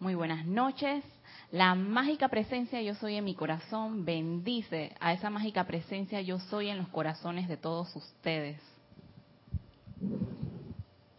[0.00, 1.02] Muy buenas noches.
[1.50, 6.68] La mágica presencia yo soy en mi corazón bendice a esa mágica presencia yo soy
[6.68, 8.60] en los corazones de todos ustedes.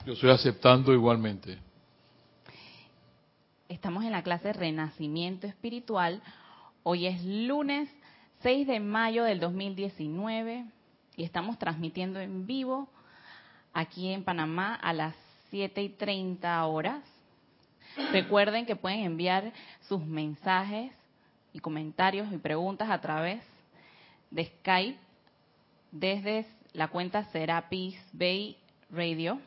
[0.05, 1.57] Yo estoy aceptando igualmente.
[3.67, 6.21] Estamos en la clase Renacimiento Espiritual.
[6.83, 7.89] Hoy es lunes
[8.43, 10.63] 6 de mayo del 2019
[11.17, 12.87] y estamos transmitiendo en vivo
[13.73, 15.15] aquí en Panamá a las
[15.49, 17.03] 7 y 30 horas
[18.11, 19.51] Recuerden que pueden enviar
[19.87, 20.91] sus mensajes
[21.53, 23.41] y comentarios y preguntas a través
[24.31, 24.99] de Skype
[25.91, 28.57] desde la cuenta Serapis Bay
[28.91, 29.39] Radio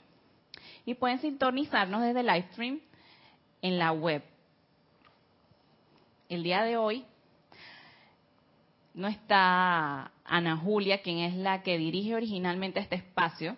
[0.84, 2.80] y pueden sintonizarnos desde Livestream
[3.62, 4.22] en la web.
[6.28, 7.04] El día de hoy
[8.94, 13.56] no está Ana Julia, quien es la que dirige originalmente este espacio,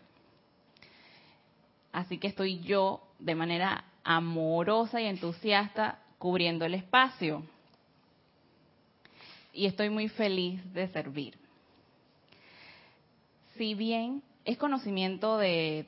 [1.92, 7.42] así que estoy yo de manera amorosa y entusiasta cubriendo el espacio.
[9.52, 11.36] Y estoy muy feliz de servir.
[13.56, 15.86] Si bien es conocimiento de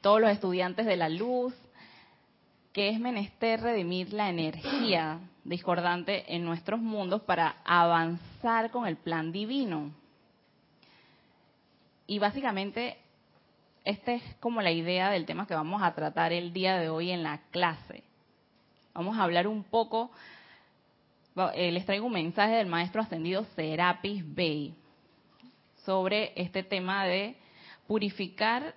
[0.00, 1.54] todos los estudiantes de la luz,
[2.72, 9.32] que es menester redimir la energía discordante en nuestros mundos para avanzar con el plan
[9.32, 9.90] divino.
[12.06, 12.96] Y básicamente
[13.84, 17.10] esta es como la idea del tema que vamos a tratar el día de hoy
[17.10, 18.04] en la clase.
[18.94, 20.12] Vamos a hablar un poco,
[21.54, 24.74] eh, les traigo un mensaje del maestro ascendido Serapis Bey
[25.84, 27.36] sobre este tema de
[27.88, 28.74] purificar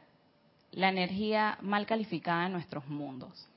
[0.72, 3.48] la energía mal calificada en nuestros mundos.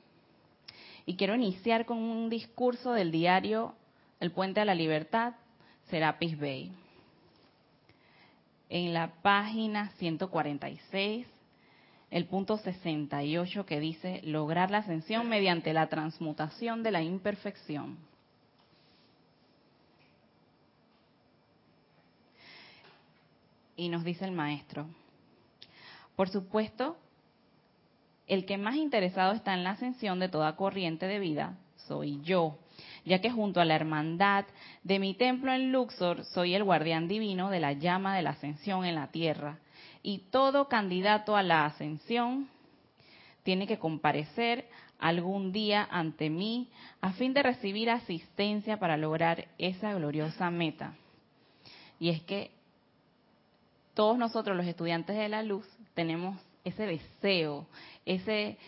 [1.06, 3.74] Y quiero iniciar con un discurso del diario
[4.20, 5.32] El Puente a la Libertad,
[5.88, 6.70] Serapis Bey.
[8.68, 11.37] En la página 146
[12.10, 17.98] el punto 68 que dice lograr la ascensión mediante la transmutación de la imperfección.
[23.76, 24.86] Y nos dice el maestro,
[26.16, 26.96] por supuesto,
[28.26, 31.56] el que más interesado está en la ascensión de toda corriente de vida
[31.86, 32.58] soy yo,
[33.04, 34.44] ya que junto a la hermandad
[34.82, 38.84] de mi templo en Luxor soy el guardián divino de la llama de la ascensión
[38.84, 39.58] en la tierra
[40.02, 42.48] y todo candidato a la ascensión
[43.42, 46.68] tiene que comparecer algún día ante mí
[47.00, 50.94] a fin de recibir asistencia para lograr esa gloriosa meta.
[52.00, 52.50] Y es que
[53.94, 57.66] todos nosotros los estudiantes de la luz tenemos ese deseo,
[58.04, 58.58] ese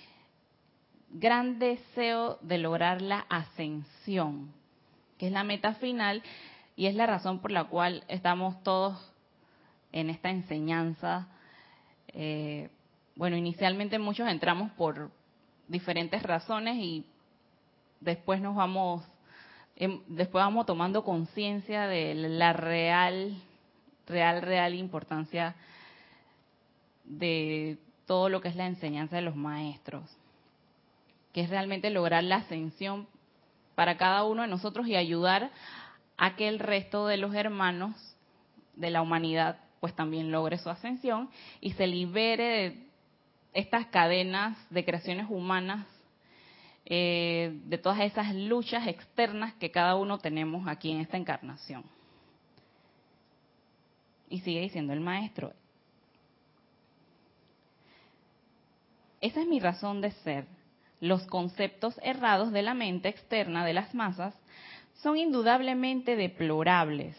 [1.11, 4.53] gran deseo de lograr la ascensión,
[5.19, 6.23] que es la meta final
[6.77, 9.13] y es la razón por la cual estamos todos
[9.93, 11.29] en esta enseñanza.
[12.09, 12.71] Eh,
[13.17, 15.11] bueno, inicialmente muchos entramos por
[15.69, 17.05] diferentes razones y
[18.01, 19.05] después nos vamos,
[19.77, 23.37] em, después vamos tomando conciencia de la real,
[24.07, 25.55] real, real importancia
[27.05, 30.05] de todo lo que es la enseñanza de los maestros,
[31.33, 33.07] que es realmente lograr la ascensión
[33.75, 35.51] para cada uno de nosotros y ayudar
[36.17, 37.95] a que el resto de los hermanos
[38.75, 41.31] de la humanidad pues también logre su ascensión
[41.61, 42.91] y se libere de
[43.53, 45.87] estas cadenas de creaciones humanas,
[46.85, 51.85] eh, de todas esas luchas externas que cada uno tenemos aquí en esta encarnación.
[54.29, 55.53] Y sigue diciendo el maestro,
[59.21, 60.47] esa es mi razón de ser.
[61.01, 64.35] Los conceptos errados de la mente externa de las masas
[65.03, 67.17] son indudablemente deplorables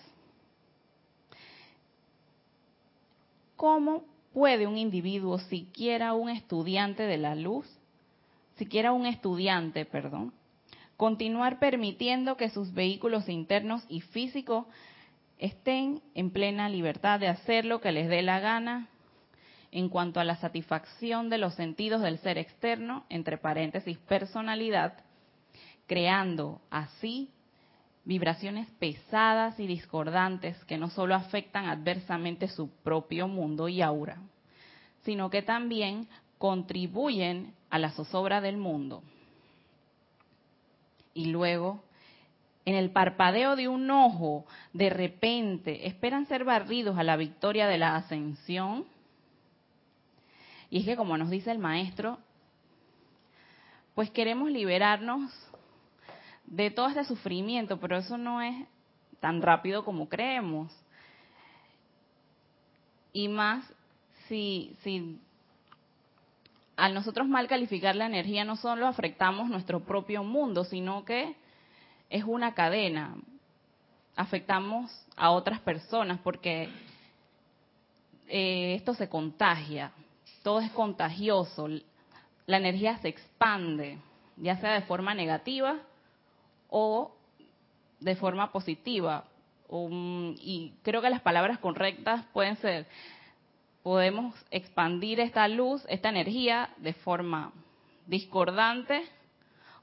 [3.61, 7.67] ¿Cómo puede un individuo, siquiera un estudiante de la luz,
[8.55, 10.33] siquiera un estudiante, perdón,
[10.97, 14.65] continuar permitiendo que sus vehículos internos y físicos
[15.37, 18.87] estén en plena libertad de hacer lo que les dé la gana
[19.69, 25.03] en cuanto a la satisfacción de los sentidos del ser externo, entre paréntesis personalidad,
[25.85, 27.29] creando así
[28.03, 34.17] vibraciones pesadas y discordantes que no solo afectan adversamente su propio mundo y aura,
[35.03, 36.07] sino que también
[36.37, 39.03] contribuyen a la zozobra del mundo.
[41.13, 41.83] Y luego,
[42.65, 47.77] en el parpadeo de un ojo, de repente esperan ser barridos a la victoria de
[47.77, 48.85] la ascensión.
[50.69, 52.17] Y es que como nos dice el maestro,
[53.93, 55.31] pues queremos liberarnos
[56.51, 58.53] de todo este sufrimiento, pero eso no es
[59.21, 60.69] tan rápido como creemos.
[63.13, 63.63] Y más
[64.27, 65.17] si, si
[66.75, 71.35] al nosotros mal calificar la energía no solo afectamos nuestro propio mundo, sino que
[72.09, 73.15] es una cadena.
[74.17, 76.67] Afectamos a otras personas porque
[78.27, 79.93] eh, esto se contagia,
[80.43, 81.69] todo es contagioso,
[82.45, 83.99] la energía se expande,
[84.35, 85.79] ya sea de forma negativa
[86.71, 87.13] o
[87.99, 89.25] de forma positiva.
[89.69, 92.87] y creo que las palabras correctas pueden ser,
[93.83, 97.53] podemos expandir esta luz, esta energía de forma
[98.07, 99.03] discordante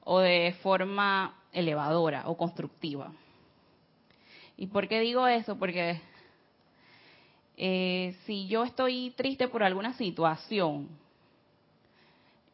[0.05, 3.13] o de forma elevadora o constructiva.
[4.57, 5.57] ¿Y por qué digo eso?
[5.57, 6.01] Porque
[7.57, 10.89] eh, si yo estoy triste por alguna situación,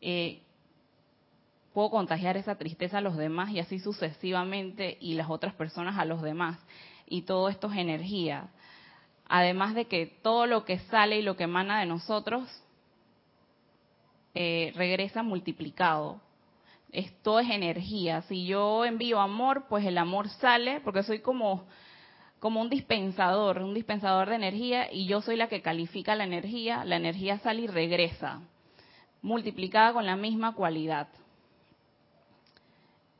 [0.00, 0.43] eh,
[1.74, 6.04] puedo contagiar esa tristeza a los demás y así sucesivamente y las otras personas a
[6.04, 6.58] los demás.
[7.06, 8.48] Y todo esto es energía.
[9.28, 12.48] Además de que todo lo que sale y lo que emana de nosotros
[14.34, 16.20] eh, regresa multiplicado.
[16.92, 18.22] Esto es energía.
[18.22, 21.66] Si yo envío amor, pues el amor sale, porque soy como
[22.38, 26.84] como un dispensador, un dispensador de energía y yo soy la que califica la energía,
[26.84, 28.42] la energía sale y regresa,
[29.22, 31.08] multiplicada con la misma cualidad.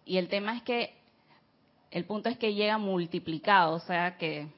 [0.05, 0.95] Y el tema es que,
[1.91, 4.49] el punto es que llega multiplicado, o sea que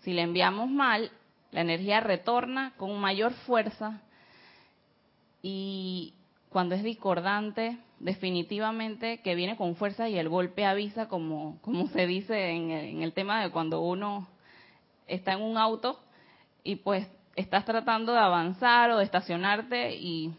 [0.00, 1.10] si le enviamos mal,
[1.52, 4.00] la energía retorna con mayor fuerza
[5.42, 6.14] y
[6.48, 12.06] cuando es discordante, definitivamente que viene con fuerza y el golpe avisa, como, como se
[12.06, 14.26] dice en el, tema de cuando uno
[15.06, 16.00] está en un auto
[16.64, 17.06] y pues
[17.36, 20.32] estás tratando de avanzar o de estacionarte y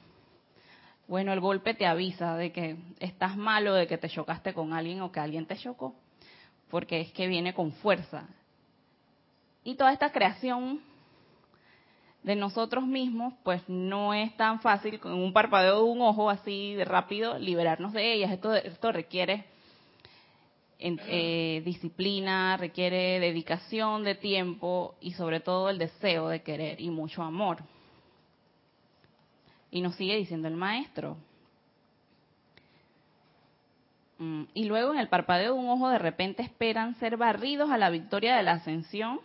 [1.08, 5.02] bueno, el golpe te avisa de que estás malo, de que te chocaste con alguien
[5.02, 5.96] o que alguien te chocó,
[6.70, 8.28] porque es que viene con fuerza.
[9.64, 10.82] Y toda esta creación
[12.24, 16.74] de nosotros mismos, pues no es tan fácil con un parpadeo de un ojo así
[16.74, 18.32] de rápido liberarnos de ellas.
[18.32, 19.46] Esto, esto requiere
[20.80, 27.24] eh, disciplina, requiere dedicación de tiempo y sobre todo el deseo de querer y mucho
[27.24, 27.64] amor.
[29.74, 31.18] Y nos sigue diciendo el maestro.
[34.20, 37.78] Mm, y luego en el parpadeo de un ojo de repente esperan ser barridos a
[37.78, 39.20] la victoria de la ascensión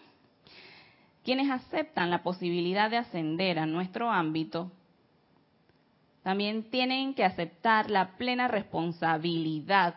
[1.28, 4.72] quienes aceptan la posibilidad de ascender a nuestro ámbito,
[6.22, 9.96] también tienen que aceptar la plena responsabilidad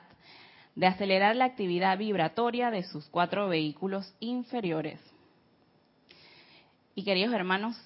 [0.75, 4.99] de acelerar la actividad vibratoria de sus cuatro vehículos inferiores.
[6.95, 7.81] Y queridos hermanos,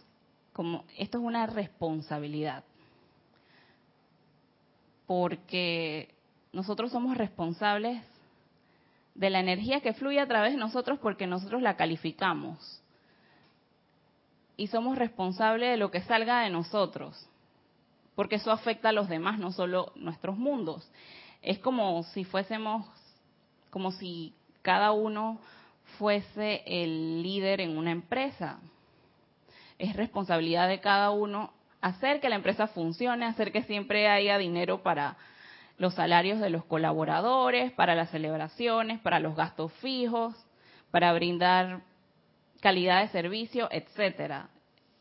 [0.56, 2.64] como esto es una responsabilidad,
[5.06, 6.16] porque
[6.54, 8.02] nosotros somos responsables
[9.16, 12.82] de la energía que fluye a través de nosotros porque nosotros la calificamos
[14.56, 17.28] y somos responsables de lo que salga de nosotros,
[18.16, 20.90] porque eso afecta a los demás, no solo nuestros mundos.
[21.42, 22.88] Es como si fuésemos,
[23.72, 25.38] como si cada uno
[26.00, 28.58] fuese el líder en una empresa.
[29.78, 31.52] Es responsabilidad de cada uno
[31.82, 35.18] hacer que la empresa funcione, hacer que siempre haya dinero para
[35.78, 40.34] los salarios de los colaboradores, para las celebraciones, para los gastos fijos,
[40.92, 41.82] para brindar
[42.62, 44.50] calidad de servicio, etcétera.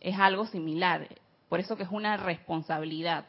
[0.01, 1.09] Es algo similar,
[1.49, 3.25] por eso que es una responsabilidad.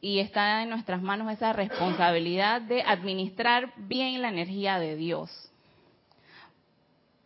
[0.00, 5.47] Y está en nuestras manos esa responsabilidad de administrar bien la energía de Dios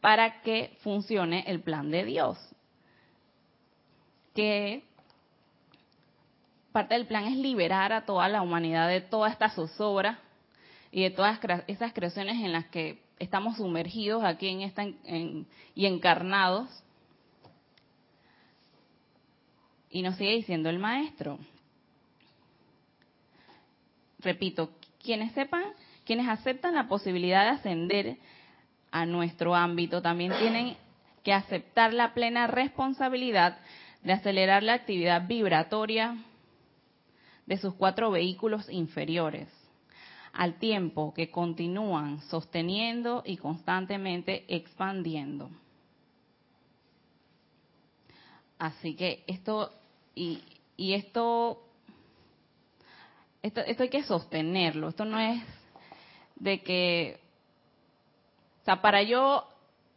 [0.02, 2.36] para que funcione el plan de Dios.
[4.34, 4.82] Que
[6.72, 10.18] parte del plan es liberar a toda la humanidad de toda esta zozobra
[10.90, 16.68] y de todas esas creaciones en las que estamos sumergidos aquí en esta y encarnados.
[19.88, 21.38] Y nos sigue diciendo el maestro.
[24.18, 25.62] Repito, quienes sepan,
[26.04, 28.16] quienes aceptan la posibilidad de ascender
[28.92, 30.76] a nuestro ámbito también tienen
[31.24, 33.58] que aceptar la plena responsabilidad
[34.02, 36.16] de acelerar la actividad vibratoria
[37.46, 39.48] de sus cuatro vehículos inferiores
[40.32, 45.50] al tiempo que continúan sosteniendo y constantemente expandiendo.
[48.58, 49.72] Así que esto,
[50.14, 50.40] y,
[50.76, 51.62] esto,
[53.42, 55.42] esto, esto hay que sostenerlo, esto no es
[56.36, 57.20] de que,
[58.62, 59.46] o sea, para yo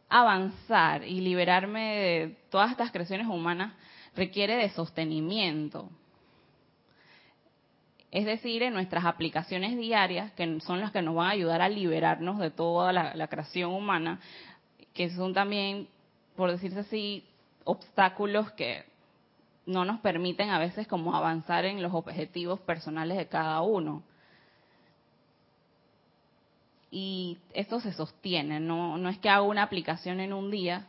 [0.08, 3.74] avanzar y liberarme de todas estas creaciones humanas
[4.14, 5.88] requiere de sostenimiento
[8.16, 11.68] es decir, en nuestras aplicaciones diarias, que son las que nos van a ayudar a
[11.68, 14.20] liberarnos de toda la, creación humana,
[14.94, 15.86] que son también,
[16.34, 17.24] por decirse así,
[17.64, 18.84] obstáculos que
[19.66, 24.02] no nos permiten a veces como avanzar en los objetivos personales de cada uno.
[26.98, 30.86] Y esto se sostiene, no, no es que haga una aplicación en un día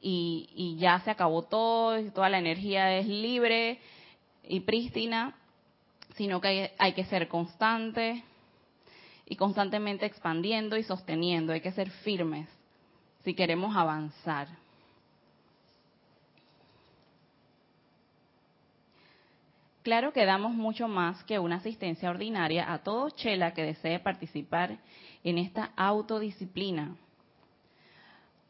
[0.00, 3.78] y, y ya se acabó todo, y toda la energía es libre
[4.48, 5.36] y prístina,
[6.16, 8.24] sino que hay, hay que ser constante
[9.26, 12.48] y constantemente expandiendo y sosteniendo, hay que ser firmes
[13.22, 14.48] si queremos avanzar.
[19.82, 24.78] Claro que damos mucho más que una asistencia ordinaria a todo chela que desee participar
[25.24, 26.96] en esta autodisciplina.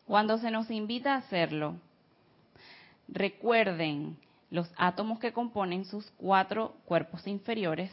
[0.05, 1.77] Cuando se nos invita a hacerlo,
[3.09, 4.19] recuerden
[4.51, 7.91] los átomos que componen sus cuatro cuerpos inferiores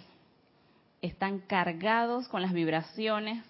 [1.01, 3.45] están cargados con las vibraciones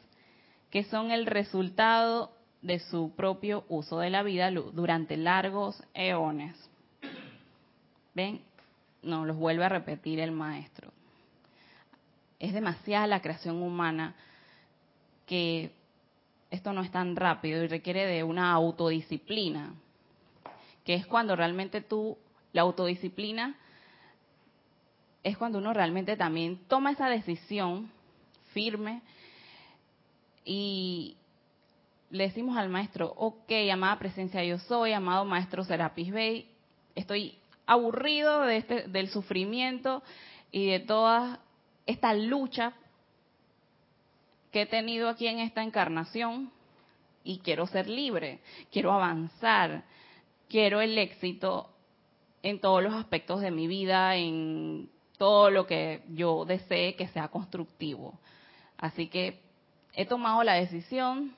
[0.69, 2.31] que son el resultado
[2.61, 6.55] de su propio uso de la vida durante largos eones.
[8.13, 8.48] ¿Ven?
[9.01, 10.91] No los vuelve a repetir el maestro.
[12.39, 14.15] Es demasiada la creación humana
[15.25, 15.71] que
[16.51, 19.73] esto no es tan rápido y requiere de una autodisciplina,
[20.83, 22.17] que es cuando realmente tú,
[22.53, 23.55] la autodisciplina,
[25.23, 27.91] es cuando uno realmente también toma esa decisión
[28.53, 29.01] firme
[30.45, 31.17] y
[32.09, 36.49] le decimos al maestro, ok, amada presencia yo soy, amado maestro Serapis Bey,
[36.95, 37.38] estoy
[37.69, 40.01] aburrido de este, del sufrimiento
[40.51, 41.39] y de toda
[41.85, 42.73] esta lucha
[44.51, 46.51] que he tenido aquí en esta encarnación
[47.23, 48.39] y quiero ser libre,
[48.71, 49.83] quiero avanzar,
[50.47, 51.69] quiero el éxito
[52.41, 57.27] en todos los aspectos de mi vida, en todo lo que yo desee que sea
[57.27, 58.17] constructivo.
[58.77, 59.41] Así que
[59.93, 61.35] he tomado la decisión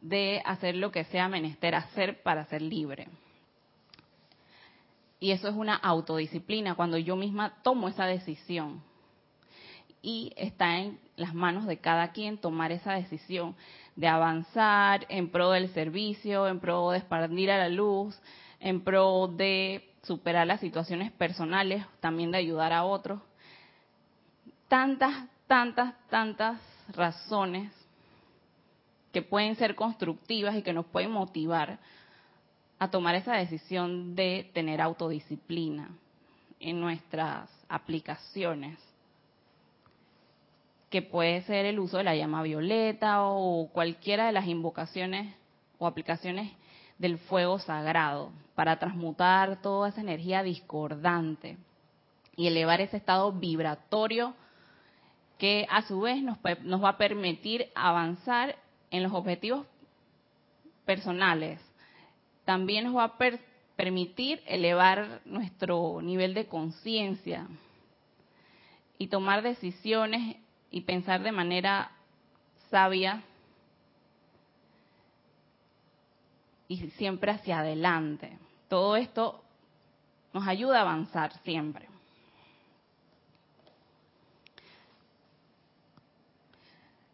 [0.00, 3.08] de hacer lo que sea menester hacer para ser libre.
[5.20, 8.82] Y eso es una autodisciplina, cuando yo misma tomo esa decisión.
[10.00, 13.56] Y está en las manos de cada quien tomar esa decisión
[13.96, 18.16] de avanzar en pro del servicio, en pro de expandir a la luz,
[18.60, 23.20] en pro de superar las situaciones personales, también de ayudar a otros.
[24.68, 26.60] Tantas, tantas, tantas
[26.92, 27.72] razones
[29.12, 31.80] que pueden ser constructivas y que nos pueden motivar
[32.78, 35.90] a tomar esa decisión de tener autodisciplina
[36.60, 38.78] en nuestras aplicaciones,
[40.90, 45.34] que puede ser el uso de la llama violeta o cualquiera de las invocaciones
[45.78, 46.52] o aplicaciones
[46.98, 51.58] del fuego sagrado para transmutar toda esa energía discordante
[52.36, 54.34] y elevar ese estado vibratorio
[55.36, 58.56] que a su vez nos, nos va a permitir avanzar
[58.90, 59.66] en los objetivos
[60.84, 61.60] personales
[62.48, 63.18] también nos va a
[63.76, 67.46] permitir elevar nuestro nivel de conciencia
[68.96, 70.36] y tomar decisiones
[70.70, 71.90] y pensar de manera
[72.70, 73.22] sabia
[76.68, 78.38] y siempre hacia adelante.
[78.70, 79.44] Todo esto
[80.32, 81.86] nos ayuda a avanzar siempre.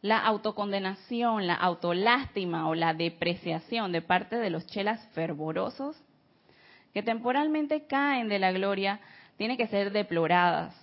[0.04, 5.96] La autocondenación, la autolástima o la depreciación de parte de los chelas fervorosos
[6.92, 9.00] que temporalmente caen de la gloria
[9.38, 10.74] tiene que ser deploradas,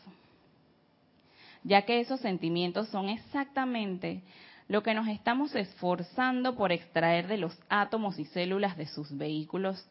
[1.62, 4.24] ya que esos sentimientos son exactamente
[4.68, 9.88] lo que nos estamos esforzando por extraer de los átomos y células de sus vehículos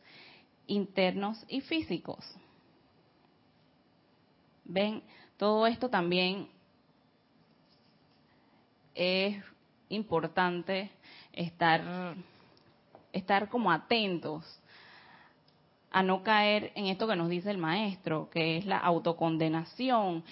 [0.66, 2.18] internos y físicos.
[4.64, 5.04] Ven,
[5.36, 6.48] todo esto también
[8.94, 9.42] es
[9.88, 10.90] importante
[11.32, 12.14] estar,
[13.12, 14.60] estar como atentos
[15.90, 20.22] a no caer en esto que nos dice el maestro, que es la autocondenación,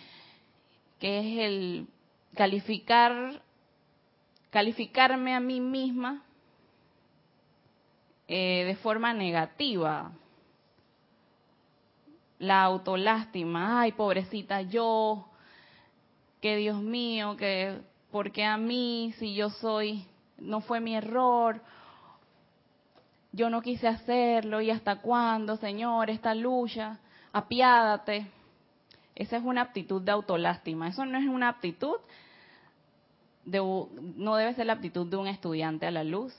[1.00, 1.88] que es el
[2.34, 3.42] calificar,
[4.50, 6.22] calificarme a mí misma
[8.28, 10.12] eh, de forma negativa.
[12.38, 15.28] La autolástima, ay, pobrecita yo,
[16.40, 20.04] que Dios mío, que porque a mí si yo soy,
[20.38, 21.60] no fue mi error,
[23.32, 26.98] yo no quise hacerlo y hasta cuándo, Señor, esta lucha,
[27.32, 28.26] apiádate.
[29.14, 31.96] Esa es una actitud de autolástima, eso no es una actitud,
[33.44, 33.58] de,
[34.16, 36.32] no debe ser la actitud de un estudiante a la luz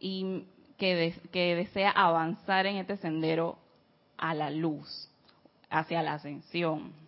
[0.00, 0.44] y
[0.76, 3.58] que, que desea avanzar en este sendero
[4.16, 5.08] a la luz,
[5.70, 7.03] hacia la ascensión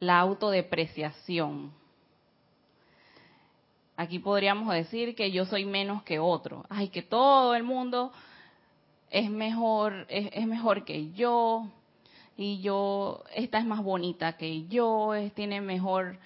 [0.00, 1.72] la autodepreciación.
[3.96, 6.64] aquí podríamos decir que yo soy menos que otro.
[6.68, 8.12] Ay, que todo el mundo
[9.10, 11.68] es mejor, es, mejor que yo,
[12.36, 16.18] y yo, esta es más bonita que yo, tiene mejor,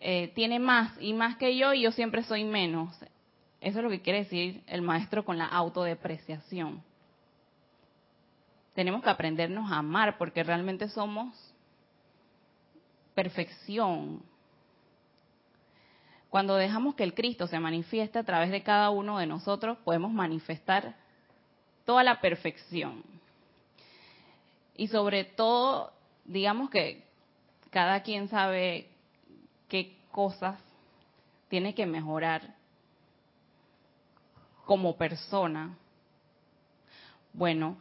[0.00, 2.96] eh, tiene más y más que yo, y yo siempre soy menos.
[3.60, 6.82] Eso es lo que quiere decir el maestro con la autodepreciación.
[8.74, 11.53] Tenemos que aprendernos a amar porque realmente somos
[13.14, 14.22] perfección.
[16.30, 20.12] Cuando dejamos que el Cristo se manifieste a través de cada uno de nosotros, podemos
[20.12, 20.96] manifestar
[21.84, 23.04] toda la perfección.
[24.76, 25.92] Y sobre todo,
[26.24, 27.04] digamos que
[27.70, 28.88] cada quien sabe
[29.68, 30.60] qué cosas
[31.48, 32.54] tiene que mejorar
[34.64, 35.76] como persona.
[37.32, 37.76] Bueno,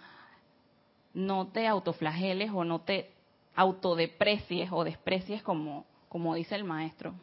[1.14, 3.13] no te autoflageles o no te
[3.56, 7.14] autodeprecies o desprecies como, como dice el maestro.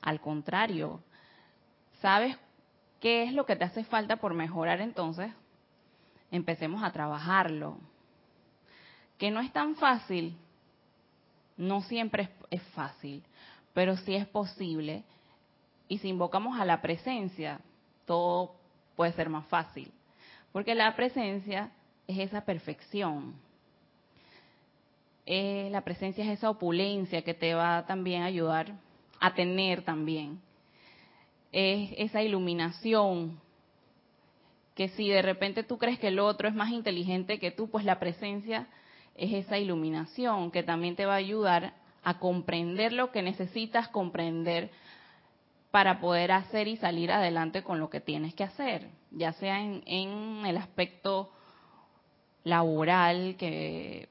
[0.00, 1.00] Al contrario,
[2.00, 2.36] ¿sabes
[3.00, 5.32] qué es lo que te hace falta por mejorar entonces?
[6.30, 7.78] Empecemos a trabajarlo.
[9.18, 10.36] Que no es tan fácil,
[11.56, 13.24] no siempre es, es fácil,
[13.72, 15.04] pero sí es posible.
[15.88, 17.60] Y si invocamos a la presencia,
[18.04, 18.56] todo
[18.94, 19.92] puede ser más fácil.
[20.52, 21.70] Porque la presencia
[22.06, 23.34] es esa perfección
[25.26, 28.74] eh, la presencia es esa opulencia que te va también a ayudar
[29.20, 30.40] a tener también.
[31.50, 33.40] Es esa iluminación
[34.76, 37.84] que si de repente tú crees que el otro es más inteligente que tú, pues
[37.84, 38.68] la presencia
[39.16, 44.70] es esa iluminación que también te va a ayudar a comprender lo que necesitas comprender
[45.72, 49.82] para poder hacer y salir adelante con lo que tienes que hacer, ya sea en,
[49.86, 51.32] en el aspecto
[52.44, 54.08] laboral, que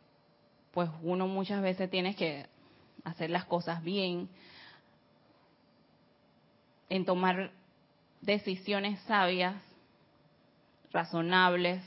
[0.76, 2.46] pues uno muchas veces tiene que
[3.06, 4.28] hacer las cosas bien,
[6.90, 7.52] en tomar
[8.20, 9.56] decisiones sabias,
[10.92, 11.82] razonables.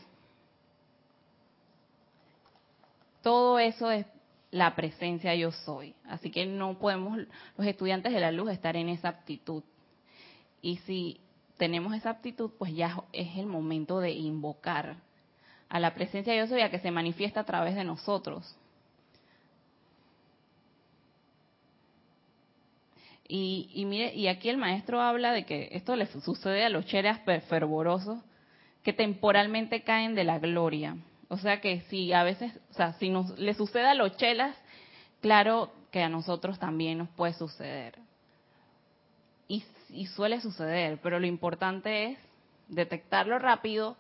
[3.23, 4.07] Todo eso es
[4.51, 5.95] la presencia yo soy.
[6.09, 7.19] Así que no podemos
[7.59, 9.63] los estudiantes de la luz estar en esa aptitud.
[10.63, 11.21] Y si
[11.59, 14.97] tenemos esa aptitud, pues ya es el momento de invocar
[15.69, 18.58] a la presencia yo soy a que se manifiesta a través de nosotros.
[23.31, 27.21] Y, mire, y aquí el maestro habla de que esto le sucede a los cheras
[27.47, 28.25] fervorosos
[28.83, 30.97] que temporalmente caen de la gloria.
[31.29, 34.57] O sea que si a veces, o sea, si nos le sucede a los chelas,
[35.21, 37.99] claro que a nosotros también nos puede suceder.
[39.47, 42.19] Y, suele suceder, pero lo importante es
[42.69, 43.97] detectarlo rápido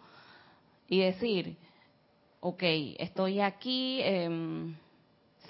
[0.87, 1.57] y decir,
[2.41, 2.63] ok,
[2.99, 4.75] estoy aquí, eh,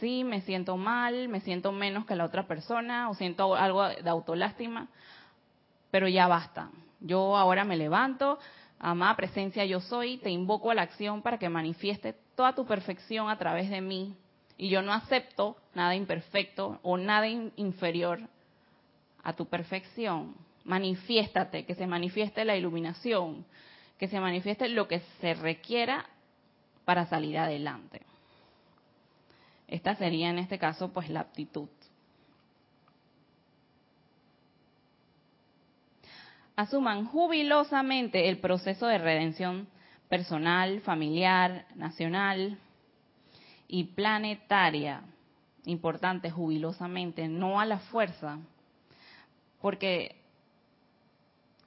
[0.00, 4.08] sí, me siento mal, me siento menos que la otra persona o siento algo de
[4.08, 4.88] autolástima,
[5.90, 6.70] pero ya basta.
[7.00, 8.38] Yo ahora me levanto,
[8.78, 13.30] amada presencia yo soy, te invoco a la acción para que manifieste toda tu perfección
[13.30, 14.16] a través de mí
[14.56, 18.20] y yo no acepto nada imperfecto o nada inferior
[19.22, 20.34] a tu perfección.
[20.64, 23.46] Manifiéstate, que se manifieste la iluminación,
[23.98, 26.04] que se manifieste lo que se requiera
[26.84, 28.07] para salir adelante.
[29.68, 31.68] Esta sería en este caso pues la aptitud.
[36.56, 39.68] Asuman jubilosamente el proceso de redención
[40.08, 42.58] personal, familiar, nacional
[43.68, 45.02] y planetaria.
[45.66, 48.38] Importante, jubilosamente, no a la fuerza,
[49.60, 50.16] porque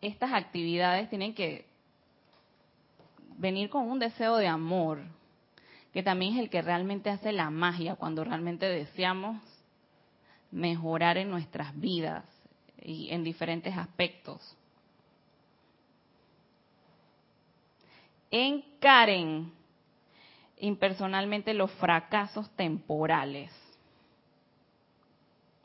[0.02, 1.68] estas actividades tienen que
[3.38, 5.00] venir con un deseo de amor,
[5.94, 9.42] que también es el que realmente hace la magia cuando realmente deseamos
[10.52, 12.26] mejorar en nuestras vidas
[12.82, 14.58] y en diferentes aspectos.
[18.30, 19.52] Encaren
[20.58, 23.52] impersonalmente los fracasos temporales.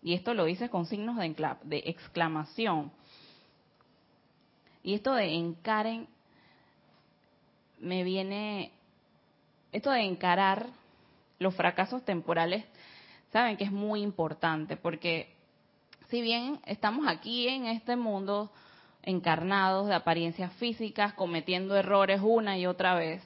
[0.03, 2.93] Y esto lo dice con signos de exclamación.
[4.83, 6.09] Y esto de encaren
[7.81, 8.73] me viene
[9.77, 10.69] esto de encarar
[11.39, 12.65] los fracasos temporales,
[13.31, 15.35] saben que es muy importante, porque
[16.09, 18.51] si bien estamos aquí en este mundo
[19.03, 23.23] encarnados de apariencias físicas, cometiendo errores una y otra vez,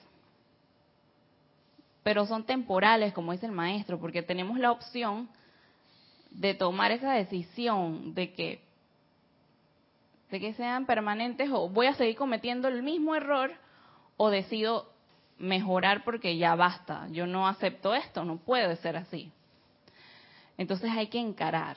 [2.03, 5.29] pero son temporales, como dice el maestro, porque tenemos la opción
[6.33, 8.61] de tomar esa decisión de que
[10.33, 13.53] de que sean permanentes o voy a seguir cometiendo el mismo error
[14.17, 14.90] o decido
[15.41, 19.33] mejorar porque ya basta, yo no acepto esto, no puede ser así.
[20.59, 21.77] Entonces hay que encarar.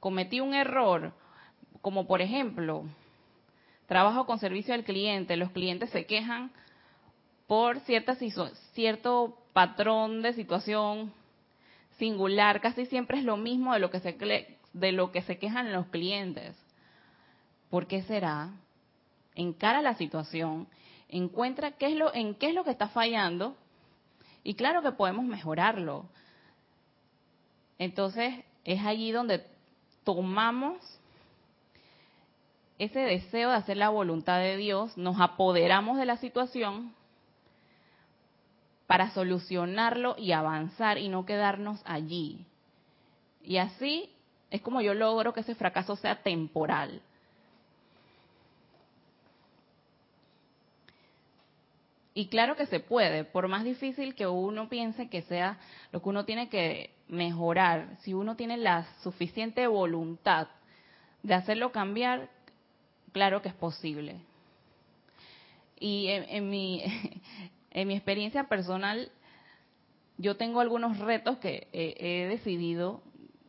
[0.00, 1.12] Cometí un error,
[1.80, 2.84] como por ejemplo,
[3.86, 6.52] trabajo con servicio al cliente, los clientes se quejan
[7.46, 8.16] por cierta,
[8.72, 11.12] cierto patrón de situación
[11.98, 14.16] singular, casi siempre es lo mismo de lo que se,
[14.72, 16.56] de lo que se quejan los clientes.
[17.68, 18.50] ¿Por qué será?
[19.34, 20.68] Encara la situación,
[21.12, 23.54] encuentra qué es lo, en qué es lo que está fallando
[24.42, 26.06] y claro que podemos mejorarlo.
[27.78, 29.46] Entonces es allí donde
[30.02, 30.78] tomamos
[32.78, 36.94] ese deseo de hacer la voluntad de Dios, nos apoderamos de la situación
[38.86, 42.44] para solucionarlo y avanzar y no quedarnos allí.
[43.42, 44.10] Y así
[44.50, 47.02] es como yo logro que ese fracaso sea temporal.
[52.14, 55.58] Y claro que se puede, por más difícil que uno piense que sea
[55.92, 60.48] lo que uno tiene que mejorar, si uno tiene la suficiente voluntad
[61.22, 62.28] de hacerlo cambiar,
[63.12, 64.16] claro que es posible.
[65.78, 66.82] Y en, mi,
[67.70, 69.10] en mi experiencia personal,
[70.18, 73.02] yo tengo algunos retos que he, decidido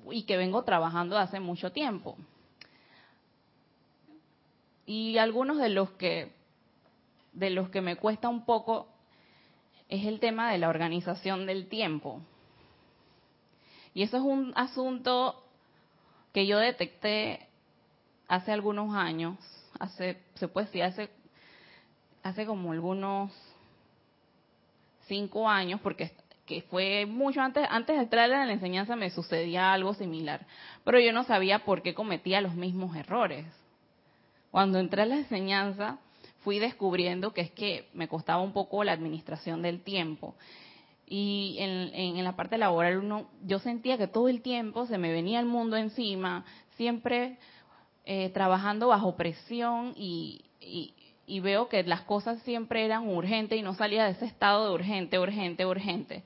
[0.10, 2.18] y que vengo trabajando hace mucho tiempo.
[4.86, 6.32] Y algunos de los que
[7.34, 8.88] de los que me cuesta un poco
[9.90, 12.22] es el tema de la organización del tiempo.
[13.94, 15.44] Y eso es un asunto
[16.34, 17.48] que yo detecté
[18.28, 19.38] hace algunos años,
[19.80, 21.10] hace se puede decir hace
[22.24, 23.32] hace como algunos
[25.08, 26.12] cinco años, porque
[26.46, 30.46] que fue mucho antes, antes de entrar en la enseñanza me sucedía algo similar,
[30.84, 33.46] pero yo no sabía por qué cometía los mismos errores.
[34.52, 36.00] Cuando entré a la enseñanza
[36.44, 40.36] fui descubriendo que es que me costaba un poco la administración del tiempo.
[41.06, 45.40] Y en, la parte laboral uno, yo sentía que todo el tiempo se me venía
[45.40, 47.38] el mundo encima, siempre
[48.06, 50.42] eh, trabajando bajo presión y,
[51.26, 54.74] y veo que las cosas siempre eran urgentes y no salía de ese estado de
[54.74, 56.24] urgente, urgente, urgente.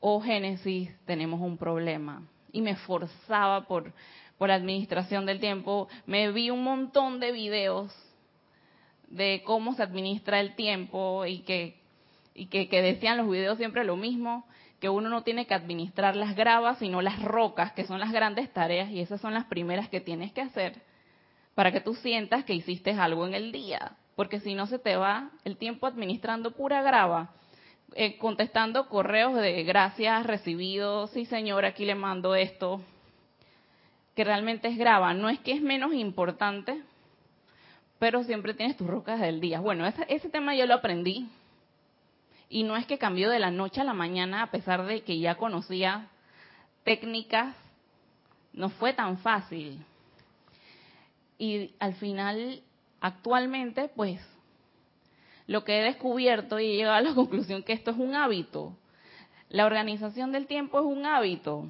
[0.00, 2.22] Oh Génesis, tenemos un problema.
[2.52, 3.92] Y me forzaba por,
[4.38, 5.88] por administración del tiempo.
[6.06, 7.92] Me vi un montón de videos
[9.08, 11.76] de cómo se administra el tiempo y que,
[12.34, 14.46] y que, que decían los videos siempre lo mismo,
[14.80, 18.52] que uno no tiene que administrar las gravas, sino las rocas, que son las grandes
[18.52, 20.82] tareas, y esas son las primeras que tienes que hacer
[21.56, 24.96] para que tú sientas que hiciste algo en el día, porque si no se te
[24.96, 27.30] va el tiempo administrando pura grava,
[27.94, 32.82] eh, contestando correos de gracias recibidos, sí señor, aquí le mando esto,
[34.14, 35.14] que realmente es grava.
[35.14, 36.82] No es que es menos importante,
[37.98, 39.60] pero siempre tienes tus rocas del día.
[39.60, 41.28] Bueno, ese, ese tema yo lo aprendí.
[42.48, 45.18] Y no es que cambió de la noche a la mañana, a pesar de que
[45.18, 46.08] ya conocía
[46.84, 47.56] técnicas,
[48.52, 49.84] no fue tan fácil
[51.38, 52.62] y al final,
[53.00, 54.20] actualmente, pues,
[55.46, 58.76] lo que he descubierto y he llegado a la conclusión que esto es un hábito.
[59.48, 61.66] La organización del tiempo es un hábito.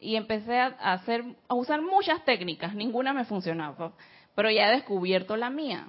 [0.00, 3.92] Y empecé a hacer, a usar muchas técnicas, ninguna me funcionaba,
[4.34, 5.86] pero ya he descubierto la mía.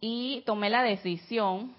[0.00, 1.74] Y tomé la decisión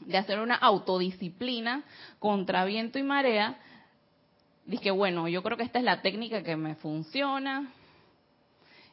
[0.00, 1.82] de hacer una autodisciplina
[2.18, 3.58] contra viento y marea
[4.64, 7.72] dije, bueno, yo creo que esta es la técnica que me funciona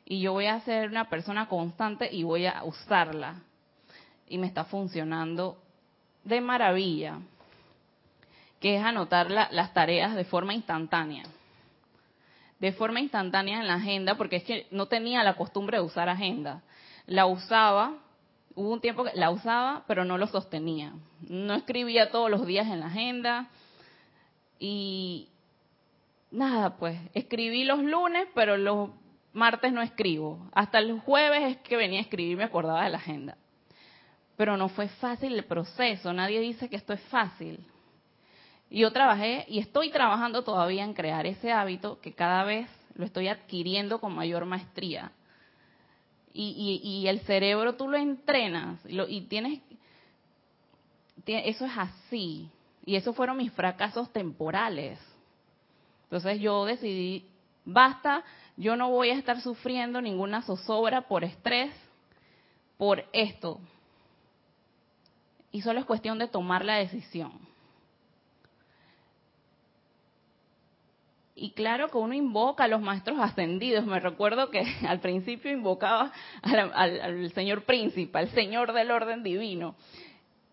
[0.06, 3.42] y yo voy a ser una persona constante y voy a usarla.
[4.28, 5.58] Y me está funcionando
[6.24, 7.20] de maravilla,
[8.60, 11.24] que es anotar las tareas de forma instantánea.
[12.60, 16.10] De forma instantánea en la agenda, porque es que no tenía la costumbre de usar
[16.10, 16.64] agenda.
[17.06, 17.98] La usaba,
[18.56, 20.94] hubo un tiempo que la usaba, pero no lo sostenía.
[21.28, 23.50] No escribía todos los días en la agenda
[24.58, 25.28] y,
[26.32, 28.90] nada, pues escribí los lunes, pero los
[29.34, 30.50] martes no escribo.
[30.54, 33.38] Hasta el jueves es que venía a escribir, me acordaba de la agenda.
[34.38, 37.60] Pero no fue fácil el proceso, nadie dice que esto es fácil.
[38.76, 43.06] Y yo trabajé y estoy trabajando todavía en crear ese hábito que cada vez lo
[43.06, 45.14] estoy adquiriendo con mayor maestría.
[46.34, 49.62] Y, el cerebro tú lo entrenas y tienes,
[51.26, 52.50] eso es así.
[52.86, 55.00] Y esos fueron mis fracasos temporales
[56.04, 57.26] entonces yo decidí,
[57.64, 58.26] basta,
[58.58, 61.74] yo no voy a estar sufriendo ninguna zozobra por estrés,
[62.78, 63.62] por esto.
[65.54, 67.32] Y solo es cuestión de tomar la decisión.
[71.36, 73.86] Y claro que uno invoca a los maestros ascendidos.
[73.86, 79.76] Me recuerdo que al principio invocaba al, señor príncipe, al señor del orden divino.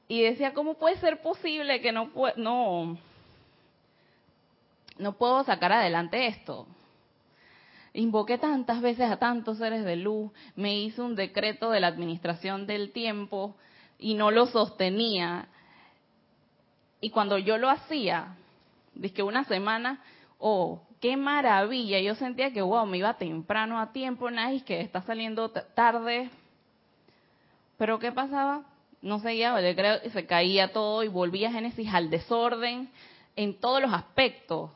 [0.08, 2.98] Y decía, ¿cómo puede ser posible que no, no
[4.98, 6.66] no puedo sacar adelante esto.
[7.92, 12.66] Invoqué tantas veces a tantos seres de luz, me hice un decreto de la administración
[12.66, 13.54] del tiempo
[13.98, 15.48] y no lo sostenía.
[17.00, 18.36] Y cuando yo lo hacía,
[19.14, 20.02] que una semana,
[20.44, 25.00] oh, qué maravilla, yo sentía que, wow, me iba temprano a tiempo, nice, que está
[25.02, 26.30] saliendo tarde.
[27.78, 28.64] Pero ¿qué pasaba?
[29.00, 29.54] No seguía
[30.12, 32.90] se caía todo y volvía a Génesis al desorden
[33.36, 34.70] en todos los aspectos.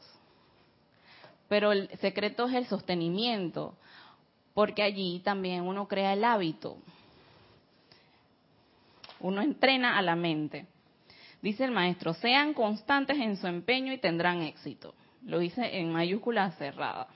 [1.49, 3.75] Pero el secreto es el sostenimiento,
[4.55, 6.79] porque allí también uno crea el hábito.
[9.19, 10.67] Uno entrena a la mente.
[11.43, 14.95] Dice el maestro, sean constantes en su empeño y tendrán éxito.
[15.27, 17.09] Lo dice en mayúscula cerrada.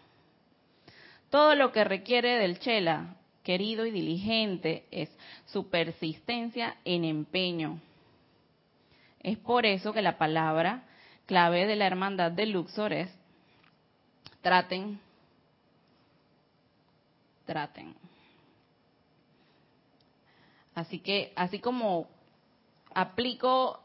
[1.30, 5.08] Todo lo que requiere del chela, querido y diligente, es
[5.46, 7.80] su persistencia en empeño.
[9.20, 10.82] Es por eso que la palabra
[11.26, 13.10] clave de la hermandad de Luxor es
[14.40, 14.98] traten,
[17.46, 17.94] traten.
[20.74, 22.08] Así que, así como
[22.92, 23.80] aplico,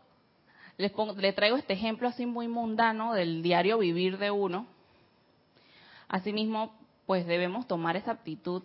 [0.78, 4.68] les, traigo este ejemplo así muy mundano del diario vivir de uno,
[6.08, 6.74] asimismo,
[7.06, 8.64] pues debemos tomar esa actitud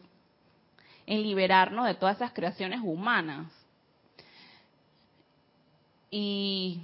[1.07, 3.53] en liberarnos de todas esas creaciones humanas.
[6.11, 6.81] Y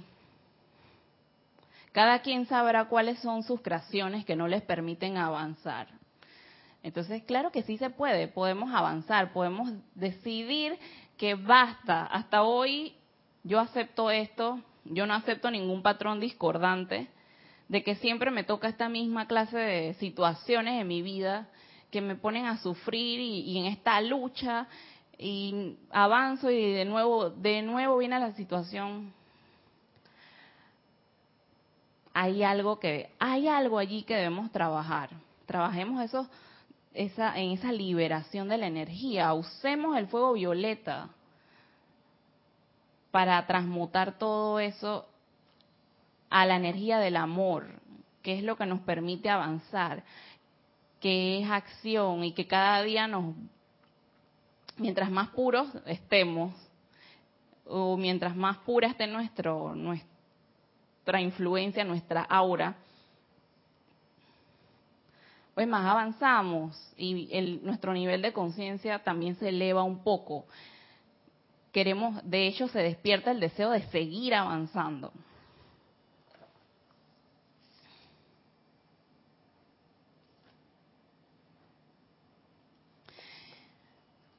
[1.91, 5.87] cada quien sabrá cuáles son sus creaciones que no les permiten avanzar.
[6.83, 10.77] Entonces, claro que sí se puede, podemos avanzar, podemos decidir
[11.17, 12.93] que basta, hasta hoy
[13.43, 17.07] yo acepto esto, yo no acepto ningún patrón discordante,
[17.67, 21.47] de que siempre me toca esta misma clase de situaciones en mi vida
[21.91, 24.67] que me ponen a sufrir y, en esta lucha
[25.17, 29.13] y avanzo y de nuevo, de nuevo viene la situación
[32.13, 35.11] hay algo que hay algo allí que debemos trabajar.
[35.45, 36.27] Trabajemos eso
[36.93, 41.09] esa en esa liberación de la energía, usemos el fuego violeta
[43.11, 45.07] para transmutar todo eso
[46.29, 47.67] a la energía del amor,
[48.21, 50.03] que es lo que nos permite avanzar,
[50.99, 53.35] que es acción y que cada día nos
[54.77, 56.53] mientras más puros estemos
[57.65, 62.75] o mientras más pura esté nuestro nuestra influencia, nuestra aura,
[65.53, 70.45] pues más avanzamos y el, nuestro nivel de conciencia también se eleva un poco.
[71.77, 75.13] Queremos, de hecho, se despierta el deseo de seguir avanzando.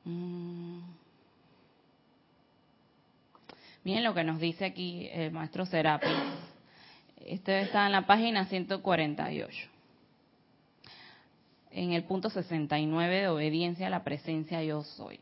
[0.03, 0.81] Mm.
[3.85, 6.11] Miren lo que nos dice aquí el maestro Serapis.
[7.25, 9.57] Esto está en la página 148.
[11.71, 15.21] En el punto 69 de obediencia a la presencia yo soy.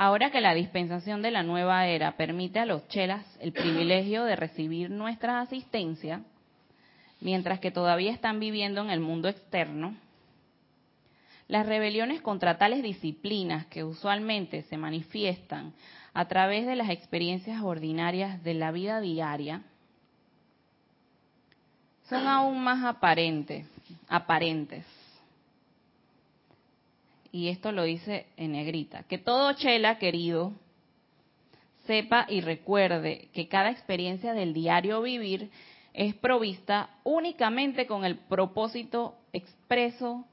[0.00, 4.36] Ahora que la dispensación de la nueva era permite a los chelas el privilegio de
[4.36, 6.22] recibir nuestra asistencia,
[7.20, 9.96] mientras que todavía están viviendo en el mundo externo,
[11.48, 15.72] las rebeliones contra tales disciplinas que usualmente se manifiestan
[16.14, 19.62] a través de las experiencias ordinarias de la vida diaria,
[22.08, 23.66] son aún más aparentes,
[24.08, 24.97] aparentes.
[27.30, 29.02] Y esto lo dice en negrita.
[29.04, 30.52] Que todo chela querido
[31.86, 35.50] sepa y recuerde que cada experiencia del diario vivir
[35.94, 40.24] es provista únicamente con el propósito expreso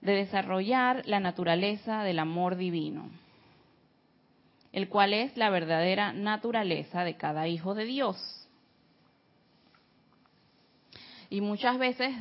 [0.00, 3.10] de desarrollar la naturaleza del amor divino,
[4.72, 8.48] el cual es la verdadera naturaleza de cada hijo de Dios.
[11.28, 12.14] Y muchas veces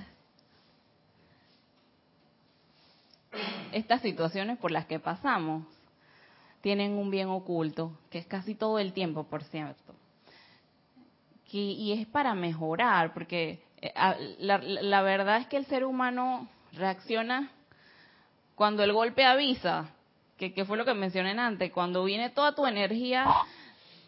[3.72, 5.66] estas situaciones por las que pasamos
[6.62, 9.94] tienen un bien oculto, que es casi todo el tiempo, por cierto.
[11.52, 13.94] Y, es para mejorar, porque eh,
[14.40, 17.52] la, verdad es que el ser humano reacciona
[18.56, 19.90] cuando el golpe avisa,
[20.38, 23.26] que, que fue lo que mencioné antes, cuando viene toda tu energía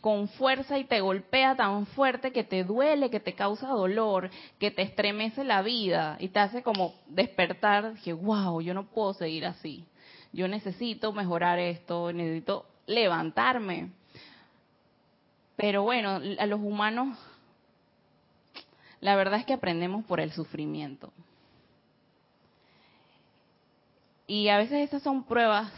[0.08, 4.72] con fuerza y te golpea tan fuerte que te duele, que te causa dolor, que
[4.72, 9.46] te estremece la vida y te hace como despertar, que wow, yo no puedo seguir
[9.46, 9.84] así.
[10.32, 13.92] Yo necesito mejorar esto, necesito levantarme.
[15.58, 17.18] Pero bueno, a los humanos
[19.02, 21.12] la verdad es que aprendemos por el sufrimiento.
[24.26, 25.70] Y a veces esas son pruebas,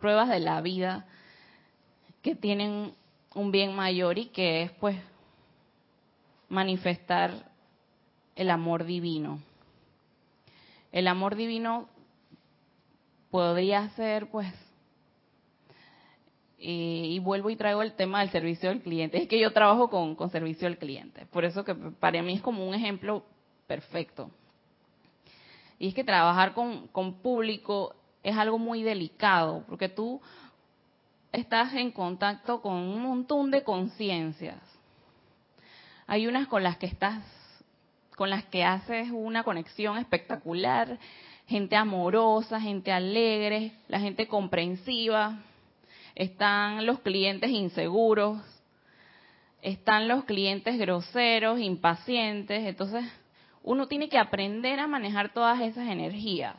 [0.00, 1.06] pruebas de la vida
[2.20, 2.92] que tienen
[3.34, 4.96] un bien mayor y que es pues
[6.48, 7.50] manifestar
[8.34, 9.40] el amor divino.
[10.92, 11.88] El amor divino
[13.30, 14.52] podría ser, pues,
[16.58, 19.22] y, vuelvo y traigo el tema del servicio al cliente.
[19.22, 22.42] Es que yo trabajo con, con servicio al cliente, por eso que para mí es
[22.42, 23.24] como un ejemplo
[23.66, 24.30] perfecto.
[25.78, 30.20] Y es que trabajar con, con público es algo muy delicado, porque tú
[31.32, 34.60] estás en contacto con un montón de conciencias.
[36.06, 37.22] Hay unas con las que estás,
[38.16, 40.98] con las que haces una conexión espectacular,
[41.46, 45.38] gente amorosa, gente alegre, la gente comprensiva,
[46.14, 48.40] están los clientes inseguros,
[49.62, 53.04] están los clientes groseros, impacientes, entonces
[53.62, 56.56] uno tiene que aprender a manejar todas esas energías.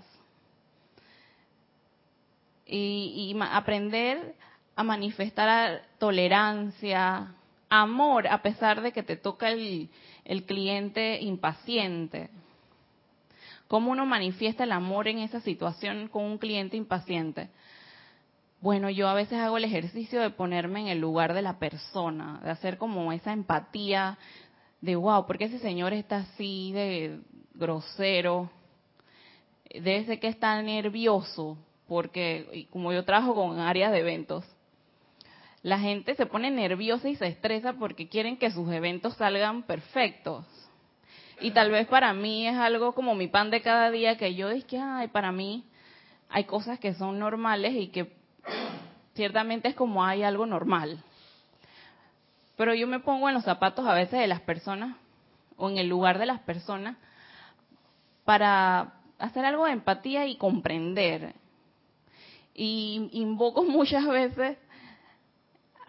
[2.66, 4.36] Y, aprender
[4.76, 7.34] a manifestar tolerancia,
[7.70, 9.90] amor, a pesar de que te toca el,
[10.26, 12.30] el cliente impaciente.
[13.68, 17.50] ¿Cómo uno manifiesta el amor en esa situación con un cliente impaciente?
[18.60, 22.40] Bueno, yo a veces hago el ejercicio de ponerme en el lugar de la persona,
[22.44, 24.18] de hacer como esa empatía
[24.82, 27.22] de, wow, ¿por qué ese señor está así de
[27.54, 28.52] grosero?
[29.74, 31.58] Debe ser que está nervioso,
[31.88, 34.46] porque como yo trabajo con áreas de eventos,
[35.64, 40.46] la gente se pone nerviosa y se estresa porque quieren que sus eventos salgan perfectos.
[41.40, 44.50] Y tal vez para mí es algo como mi pan de cada día que yo
[44.50, 45.66] es que, ay, para mí
[46.30, 48.12] hay cosas que son normales y que
[49.14, 51.04] ciertamente es como hay algo normal.
[52.58, 54.98] Pero yo me pongo en los zapatos a veces de las personas
[55.58, 56.98] o en el lugar de las personas
[58.24, 61.36] para hacer algo de empatía y comprender.
[62.54, 64.58] Y invoco muchas veces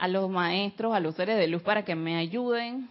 [0.02, 2.88] a los maestros, a los seres de luz para que me ayuden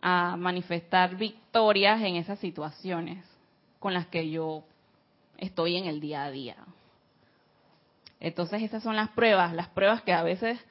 [0.00, 3.24] a manifestar victorias en esas situaciones
[3.80, 4.62] con las que yo
[5.38, 6.54] estoy en el día a día.
[8.20, 10.64] Entonces esas son las pruebas, las pruebas que a veces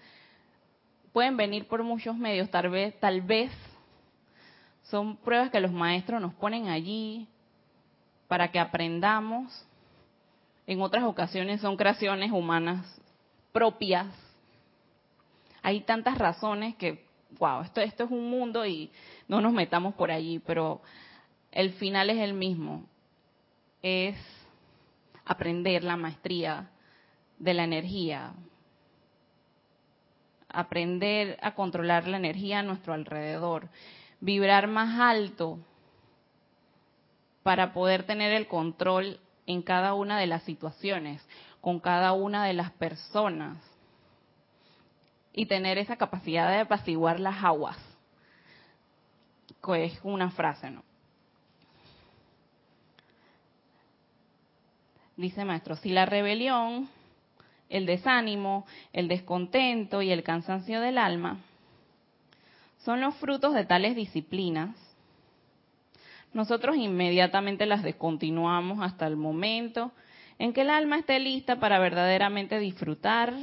[1.11, 3.51] pueden venir por muchos medios, tal vez, tal vez
[4.83, 7.27] son pruebas que los maestros nos ponen allí
[8.29, 9.65] para que aprendamos.
[10.67, 12.85] En otras ocasiones son creaciones humanas
[13.51, 14.07] propias.
[15.67, 17.03] Hay tantas razones que,
[17.39, 18.89] wow, esto, esto es un mundo y
[19.27, 20.81] no nos metamos por allí, pero
[21.51, 22.85] el final es el mismo.
[23.81, 24.15] Es
[25.25, 26.69] aprender la maestría
[27.37, 28.31] de la energía.
[30.47, 33.67] Aprender a controlar la energía a nuestro alrededor.
[34.21, 35.59] Vibrar más alto
[37.43, 41.21] para poder tener el control en cada una de las situaciones,
[41.59, 43.57] con cada una de las personas.
[45.37, 47.77] Y tener esa capacidad de apaciguar las aguas.
[49.63, 50.83] Que es una frase, ¿no?
[55.15, 56.89] Dice maestro, si la rebelión
[57.69, 61.37] el desánimo, el descontento y el cansancio del alma
[62.79, 64.75] son los frutos de tales disciplinas,
[66.33, 69.91] nosotros inmediatamente las descontinuamos hasta el momento
[70.39, 73.33] en que el alma esté lista para verdaderamente disfrutar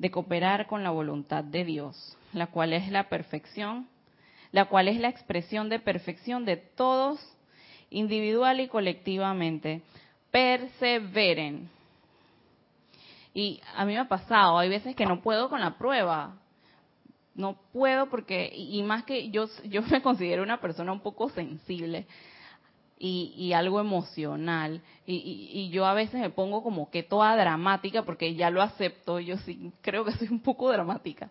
[0.00, 3.86] de cooperar con la voluntad de Dios, la cual es la perfección,
[4.50, 7.20] la cual es la expresión de perfección de todos,
[7.90, 9.82] individual y colectivamente.
[10.30, 11.68] Perseveren
[13.34, 16.38] y a mí me ha pasado, hay veces que no puedo con la prueba.
[17.34, 22.06] No puedo porque, y más que yo, yo me considero una persona un poco sensible
[23.00, 24.82] y, algo emocional.
[25.06, 29.18] Y, y, yo a veces me pongo como que toda dramática porque ya lo acepto,
[29.18, 31.30] yo sí creo que soy un poco dramática.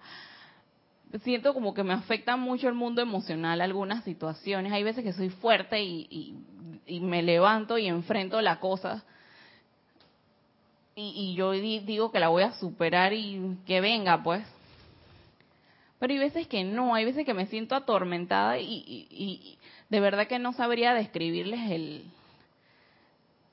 [1.21, 4.73] Siento como que me afecta mucho el mundo emocional algunas situaciones.
[4.73, 6.35] Hay veces que soy fuerte y,
[6.85, 9.05] y me levanto y enfrento la cosa
[11.01, 14.43] y, yo digo que la voy a superar y que venga, pues.
[15.97, 19.57] Pero hay veces que no, hay veces que me siento atormentada y,
[19.89, 22.03] de verdad que no sabría describirles el,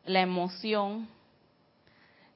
[0.05, 1.09] la emoción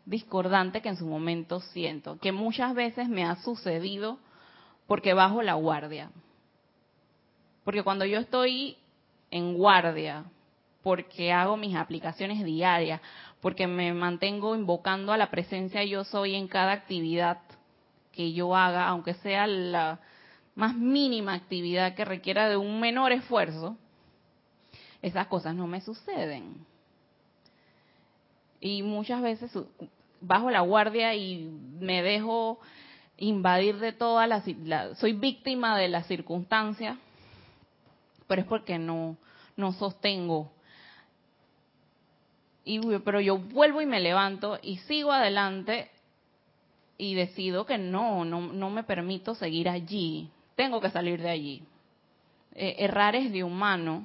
[0.07, 4.18] discordante que en su momento siento, que muchas veces me ha sucedido
[4.87, 6.11] porque bajo la guardia.
[7.62, 8.77] Porque cuando yo estoy
[9.31, 10.25] en guardia,
[10.83, 13.01] porque hago mis aplicaciones diarias,
[13.41, 17.39] porque me mantengo invocando a la presencia yo soy en cada actividad
[18.12, 20.01] que yo haga, aunque sea la
[20.55, 23.77] más mínima actividad que requiera de un menor esfuerzo,
[25.03, 26.67] esas cosas no me suceden.
[28.61, 29.51] Y muchas veces
[30.21, 32.61] bajo la guardia y me dejo
[33.17, 34.99] invadir de todas las...
[34.99, 36.97] soy víctima de las circunstancias
[38.31, 39.17] pero es porque no,
[39.57, 40.53] no sostengo.
[42.65, 45.91] Y, pero yo vuelvo y me levanto y sigo adelante
[46.97, 50.31] y decido que no, no, no me permito seguir allí.
[50.55, 51.65] Tengo que salir de allí.
[52.55, 54.05] Eh, errar es de humanos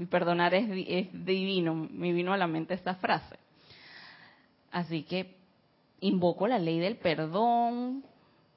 [0.00, 1.74] y perdonar es, es divino.
[1.74, 3.36] Me vino a la mente esta frase.
[4.72, 5.36] Así que
[6.00, 8.02] invoco la ley del perdón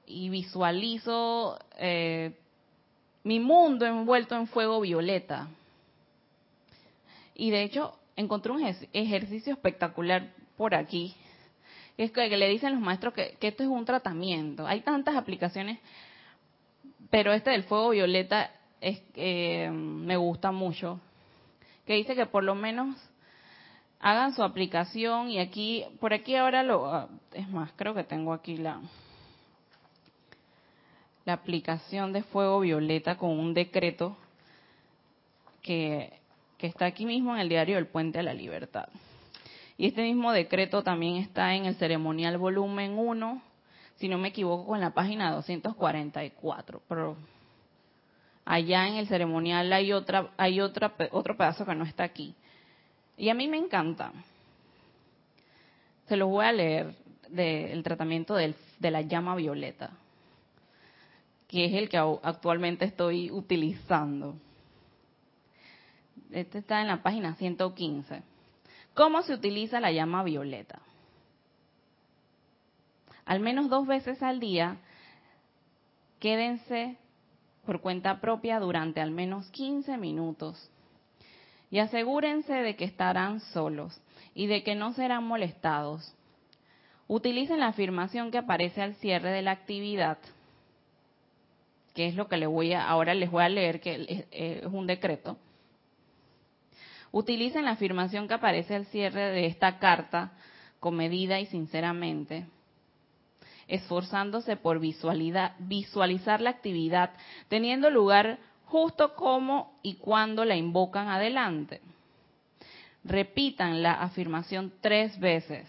[0.05, 2.31] y visualizo eh,
[3.25, 5.49] mi mundo envuelto en fuego violeta.
[7.35, 8.63] Y de hecho, encontré un
[8.93, 11.13] ejercicio espectacular por aquí.
[11.97, 14.65] Es que, le dicen los maestros que, esto es un tratamiento.
[14.65, 15.79] Hay tantas aplicaciones,
[17.09, 21.01] pero este del fuego violeta es, eh, me gusta mucho.
[21.85, 22.95] Que dice que por lo menos
[23.99, 28.33] hagan su aplicación y aquí, por aquí ahora lo, ah, es más, creo que tengo
[28.33, 28.81] aquí la,
[31.25, 34.17] la aplicación de fuego violeta con un decreto
[35.61, 36.19] que,
[36.57, 38.89] que está aquí mismo en el diario El Puente a la Libertad.
[39.77, 43.41] Y este mismo decreto también está en el ceremonial volumen 1,
[43.95, 46.81] si no me equivoco, con la página 244.
[46.87, 47.17] Pero
[48.45, 52.35] allá en el ceremonial hay otra, hay otra, otro pedazo que no está aquí.
[53.17, 54.11] Y a mí me encanta.
[56.07, 56.95] Se los voy a leer
[57.29, 58.55] del tratamiento de
[58.91, 59.91] la llama violeta,
[61.47, 64.35] que es el que actualmente estoy utilizando.
[66.31, 68.23] Este está en la página 115.
[68.93, 70.79] ¿Cómo se utiliza la llama violeta?
[73.25, 74.77] Al menos dos veces al día,
[76.19, 76.97] quédense
[77.65, 80.69] por cuenta propia durante al menos 15 minutos
[81.73, 83.99] y asegúrense de que estarán solos
[84.35, 86.13] y de que no serán molestados.
[87.07, 90.19] Utilicen la afirmación que aparece al cierre de la actividad,
[91.95, 94.85] que es lo que le voy a, ahora les voy a leer, que es un
[94.85, 95.37] decreto.
[97.11, 100.31] Utilicen la afirmación que aparece al cierre de esta carta
[100.79, 102.45] con medida y sinceramente,
[103.67, 107.11] esforzándose por visualizar la actividad
[107.47, 111.81] teniendo lugar justo cómo y cuándo la invocan adelante.
[113.03, 115.67] Repitan la afirmación tres veces.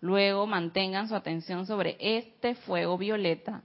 [0.00, 3.62] Luego mantengan su atención sobre este fuego violeta,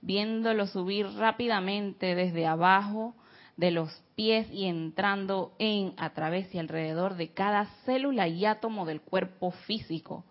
[0.00, 3.14] viéndolo subir rápidamente desde abajo
[3.56, 8.86] de los pies y entrando en, a través y alrededor de cada célula y átomo
[8.86, 10.24] del cuerpo físico,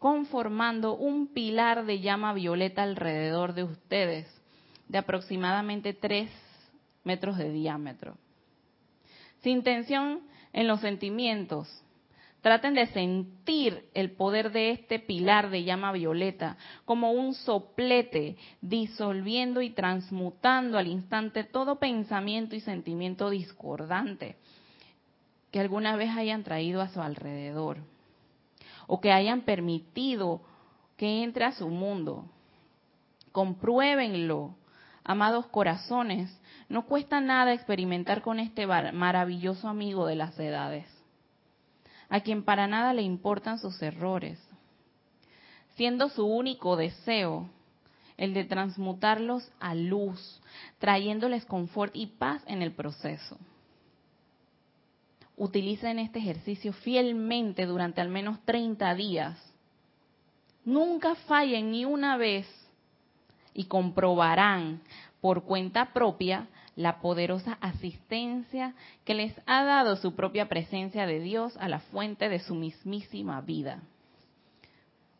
[0.00, 4.26] conformando un pilar de llama violeta alrededor de ustedes,
[4.88, 6.30] de aproximadamente tres
[7.04, 8.16] metros de diámetro.
[9.42, 10.22] Sin tensión
[10.54, 11.68] en los sentimientos,
[12.40, 19.60] traten de sentir el poder de este pilar de llama violeta como un soplete, disolviendo
[19.60, 24.36] y transmutando al instante todo pensamiento y sentimiento discordante
[25.50, 27.76] que alguna vez hayan traído a su alrededor
[28.92, 30.40] o que hayan permitido
[30.96, 32.24] que entre a su mundo.
[33.30, 34.56] Compruébenlo,
[35.04, 36.36] amados corazones,
[36.68, 40.86] no cuesta nada experimentar con este maravilloso amigo de las edades,
[42.08, 44.40] a quien para nada le importan sus errores,
[45.76, 47.48] siendo su único deseo
[48.16, 50.42] el de transmutarlos a luz,
[50.80, 53.38] trayéndoles confort y paz en el proceso.
[55.40, 59.38] Utilicen este ejercicio fielmente durante al menos 30 días.
[60.66, 62.46] Nunca fallen ni una vez
[63.54, 64.82] y comprobarán
[65.22, 68.74] por cuenta propia la poderosa asistencia
[69.06, 73.40] que les ha dado su propia presencia de Dios a la fuente de su mismísima
[73.40, 73.80] vida.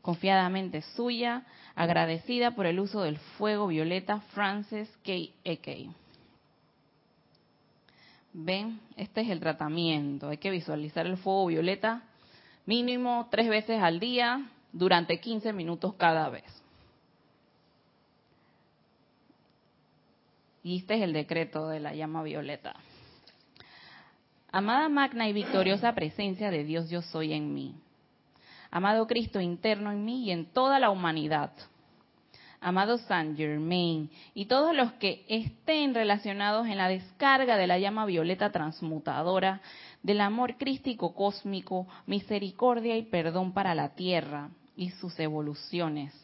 [0.02, 5.12] Confiadamente suya, agradecida por el uso del fuego violeta, Frances K.
[5.44, 5.88] E.
[8.32, 10.28] Ven, este es el tratamiento.
[10.28, 12.02] Hay que visualizar el fuego violeta
[12.66, 16.44] mínimo tres veces al día durante 15 minutos cada vez.
[20.62, 22.76] Y este es el decreto de la llama violeta.
[24.52, 27.74] Amada magna y victoriosa presencia de Dios yo soy en mí.
[28.70, 31.52] Amado Cristo interno en mí y en toda la humanidad.
[32.60, 38.04] Amado Saint Germain y todos los que estén relacionados en la descarga de la llama
[38.04, 39.60] violeta transmutadora
[40.02, 46.14] del amor crístico cósmico, misericordia y perdón para la tierra y sus evoluciones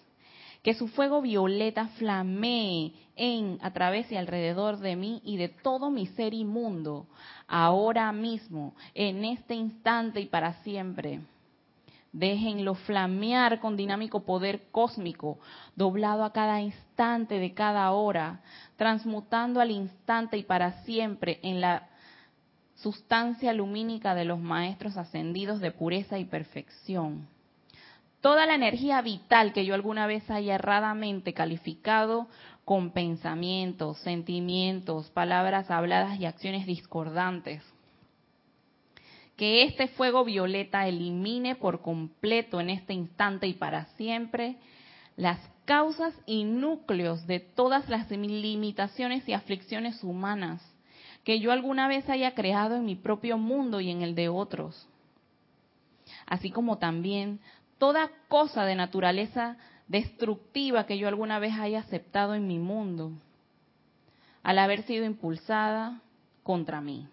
[0.67, 5.91] que su fuego violeta flamee en, a través y alrededor de mí y de todo
[5.91, 7.07] mi ser inmundo,
[7.47, 11.21] ahora mismo, en este instante y para siempre.
[12.17, 15.39] Déjenlo flamear con dinámico poder cósmico,
[15.75, 18.41] doblado a cada instante de cada hora,
[18.77, 21.91] transmutando al instante y para siempre en la
[22.77, 27.29] sustancia lumínica de los maestros ascendidos de pureza y perfección.
[28.23, 32.29] Toda la energía vital que yo alguna vez haya erradamente calificado
[32.65, 37.63] con pensamientos, sentimientos, palabras habladas y acciones discordantes,
[39.37, 44.57] que este fuego violeta elimine por completo en este instante y para siempre
[45.17, 50.63] las causas y núcleos de todas las limitaciones y aflicciones humanas
[51.25, 54.89] que yo alguna vez haya creado en mi propio mundo y en el de otros.
[56.25, 57.41] Así como también
[57.79, 59.57] toda cosa de naturaleza
[59.89, 63.11] destructiva que yo alguna vez haya aceptado en mi mundo,
[64.45, 66.01] al haber sido impulsada
[66.45, 67.09] contra mí.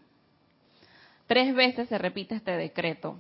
[1.34, 3.20] Tres veces se repite este decreto.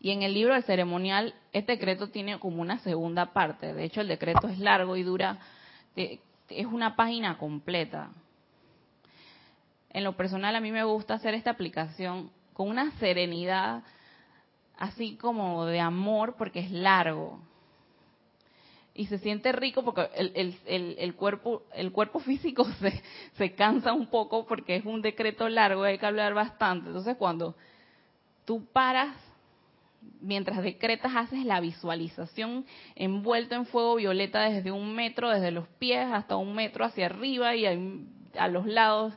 [0.00, 3.74] Y en el libro del ceremonial, este decreto tiene como una segunda parte.
[3.74, 5.36] De hecho, el decreto es largo y dura,
[5.96, 8.08] es una página completa.
[9.90, 13.82] En lo personal, a mí me gusta hacer esta aplicación con una serenidad,
[14.78, 17.38] así como de amor, porque es largo
[18.94, 23.02] y se siente rico porque el, el, el, cuerpo el cuerpo físico se,
[23.36, 26.88] se cansa un poco porque es un decreto largo hay que hablar bastante.
[26.88, 27.56] Entonces cuando
[28.44, 29.16] tú paras
[30.20, 36.06] mientras decretas haces la visualización envuelto en fuego violeta desde un metro desde los pies
[36.12, 39.14] hasta un metro hacia arriba y a los lados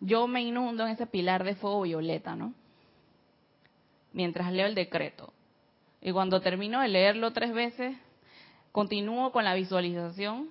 [0.00, 2.52] yo me inundo en ese pilar de fuego violeta no
[4.12, 5.32] mientras leo el decreto.
[6.00, 7.96] Y cuando termino de leerlo tres veces
[8.74, 10.50] Continúo con la visualización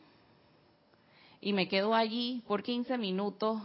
[1.41, 3.61] y me quedo allí por 15 minutos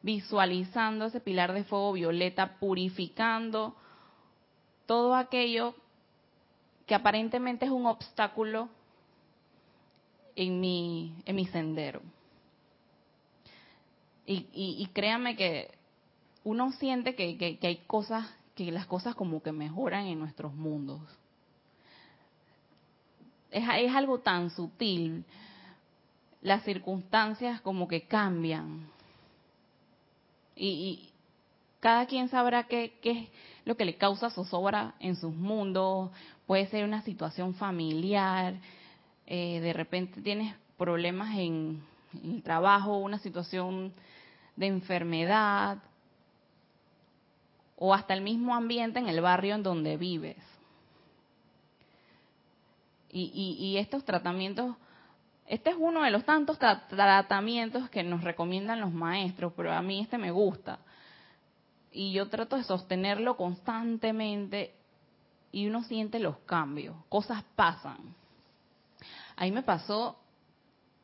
[0.00, 3.76] visualizando ese pilar de fuego violeta, purificando
[4.86, 5.74] todo aquello
[6.86, 8.70] que aparentemente es un obstáculo
[10.36, 12.00] en mi, en mi sendero.
[14.24, 15.70] Y, y, créanme que
[16.44, 21.02] uno siente que hay cosas, que las cosas como que mejoran en nuestros mundos
[23.54, 25.24] es, algo tan sutil.
[26.42, 28.86] Las circunstancias como que cambian.
[30.56, 31.10] Y,
[31.80, 33.28] cada quien sabrá qué, es
[33.66, 36.10] lo que le causa zozobra en sus mundos.
[36.46, 38.54] Puede ser una situación familiar,
[39.26, 41.82] eh, de repente tienes problemas en
[42.22, 43.92] el trabajo, una situación
[44.56, 45.78] de enfermedad,
[47.76, 50.36] o hasta el mismo ambiente en el barrio en donde vives.
[53.16, 54.74] Y, estos tratamientos,
[55.46, 60.00] este es uno de los tantos tratamientos que nos recomiendan los maestros, pero a mí
[60.00, 60.80] este me gusta.
[61.92, 64.74] Y yo trato de sostenerlo constantemente
[65.52, 68.16] y uno siente los cambios, cosas pasan.
[69.36, 70.18] Ahí me pasó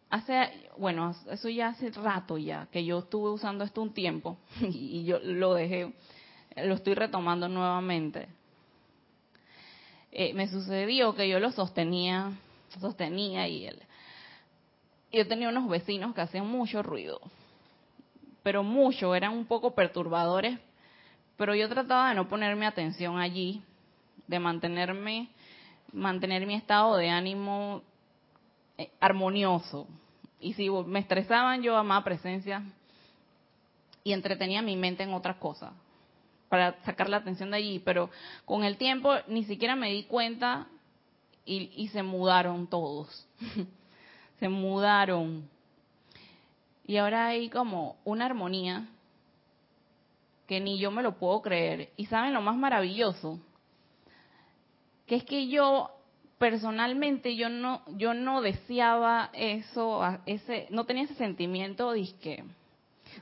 [0.09, 5.05] hace, bueno, eso ya hace rato ya, que yo estuve usando esto un tiempo y
[5.05, 5.95] yo lo dejé,
[6.57, 8.40] lo estoy retomando nuevamente
[10.13, 12.33] eh, me sucedió que yo lo sostenía,
[12.81, 13.81] sostenía y él,
[15.13, 17.21] yo tenía unos vecinos que hacían mucho ruido,
[18.43, 20.59] pero mucho, eran un poco perturbadores,
[21.37, 23.63] pero yo trataba de no ponerme atención allí,
[24.27, 25.29] de mantenerme,
[25.93, 27.83] mantener mi estado de ánimo
[28.79, 29.87] eh, armonioso.
[30.41, 32.63] Y si me estresaban, yo amaba presencia
[34.05, 35.73] y entretenía mi mente en otras cosas
[36.51, 38.11] para sacar la atención de allí, pero
[38.45, 40.67] con el tiempo ni siquiera me di cuenta
[41.47, 43.27] y, se mudaron todos.
[44.41, 45.49] se mudaron.
[46.87, 48.89] Y ahora hay como una armonía
[50.49, 51.91] que ni yo me lo puedo creer.
[51.97, 53.39] Y saben lo más maravilloso,
[55.07, 55.91] que es que yo
[56.39, 62.45] personalmente yo no yo no deseaba eso, ese no tenía ese sentimiento de que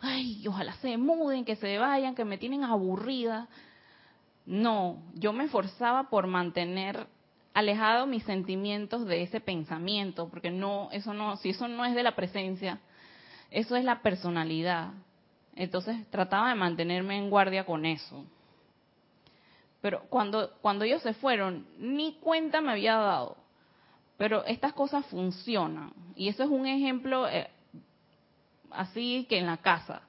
[0.00, 3.48] ay, ojalá se muden, que se vayan, que me tienen aburrida.
[4.46, 7.06] No, yo me esforzaba por mantener
[7.54, 12.02] alejado mis sentimientos de ese pensamiento, porque no, eso no, si eso no es de
[12.02, 12.78] la presencia,
[13.50, 14.92] eso es la personalidad.
[15.56, 18.24] Entonces trataba de mantenerme en guardia con eso.
[19.80, 23.36] Pero cuando, cuando ellos se fueron, ni cuenta me había dado.
[24.16, 25.92] Pero estas cosas funcionan.
[26.16, 27.48] Y eso es un ejemplo, eh,
[28.70, 30.02] así que en la casa.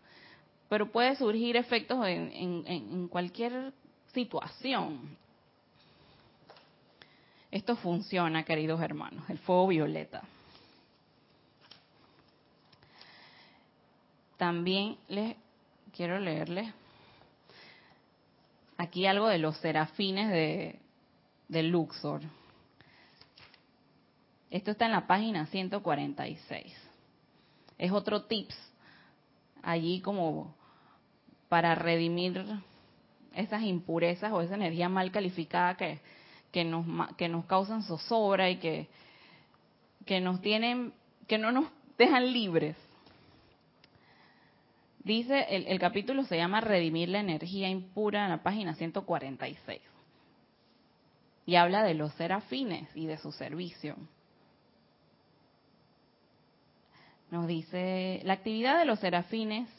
[0.70, 3.74] Pero puede surgir efectos en, cualquier
[4.14, 5.18] situación.
[7.52, 10.22] Esto funciona, queridos hermanos, el fuego violeta.
[14.38, 15.36] También les
[15.96, 16.72] quiero leerles
[18.78, 20.80] aquí algo de los serafines de,
[21.48, 22.22] de Luxor.
[24.52, 26.89] Esto está en la página 146.
[27.80, 28.56] Es otro tips
[29.64, 30.54] allí como
[31.48, 32.46] para redimir
[33.34, 36.00] esas impurezas o esa energía mal calificada que,
[36.52, 38.88] que, nos, que nos causan zozobra y que,
[40.06, 40.94] que nos tienen,
[41.28, 41.66] que no nos
[41.98, 42.76] dejan libres.
[45.04, 49.82] Dice, el, el capítulo se llama Redimir la energía impura en la página 146.
[51.46, 53.96] Y habla de los serafines y de su servicio.
[57.32, 59.70] Nos dice, la actividad de los serafines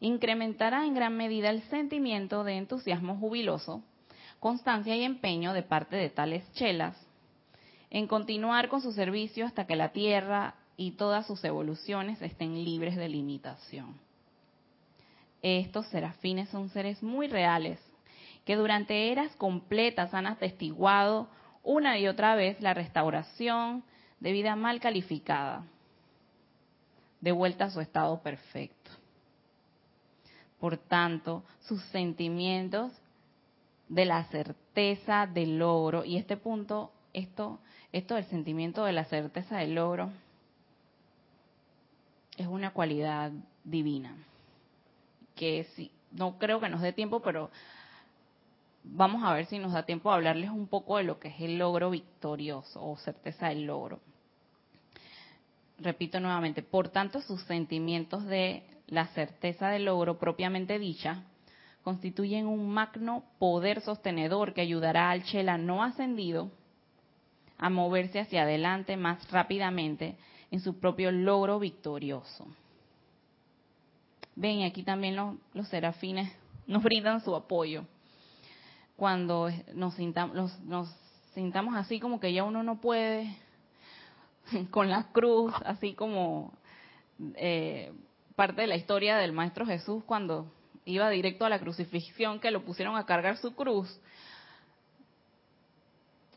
[0.00, 3.82] incrementará en gran medida el sentimiento de entusiasmo jubiloso,
[4.40, 6.96] constancia y empeño de parte de tales chelas
[7.92, 12.96] en continuar con su servicio hasta que la Tierra y todas sus evoluciones estén libres
[12.96, 14.00] de limitación.
[15.42, 17.78] Estos serafines son seres muy reales,
[18.46, 21.28] que durante eras completas han atestiguado
[21.62, 23.84] una y otra vez la restauración
[24.20, 25.66] de vida mal calificada,
[27.22, 28.90] de vuelta a su estado perfecto.
[30.60, 32.92] Por tanto, sus sentimientos
[33.88, 37.60] de la certeza del logro, y este punto, esto,
[37.92, 40.10] esto del sentimiento de la certeza del logro,
[42.36, 43.30] es una cualidad
[43.64, 44.16] divina,
[45.36, 47.50] que si, no creo que nos dé tiempo, pero
[48.82, 51.40] vamos a ver si nos da tiempo a hablarles un poco de lo que es
[51.40, 54.00] el logro victorioso o certeza del logro
[55.82, 61.24] repito nuevamente, por tanto sus sentimientos de la certeza del logro propiamente dicha
[61.82, 66.50] constituyen un magno poder sostenedor que ayudará al Chela no ascendido
[67.58, 70.16] a moverse hacia adelante más rápidamente
[70.50, 72.46] en su propio logro victorioso.
[74.34, 76.32] Ven, aquí también los, los serafines
[76.66, 77.84] nos brindan su apoyo.
[78.96, 80.88] Cuando nos sintamos, nos
[81.34, 83.34] sintamos así como que ya uno no puede,
[84.70, 86.52] con la cruz, así como
[87.34, 87.92] eh,
[88.34, 90.50] parte de la historia del Maestro Jesús cuando
[90.84, 94.00] iba directo a la crucifixión, que lo pusieron a cargar su cruz.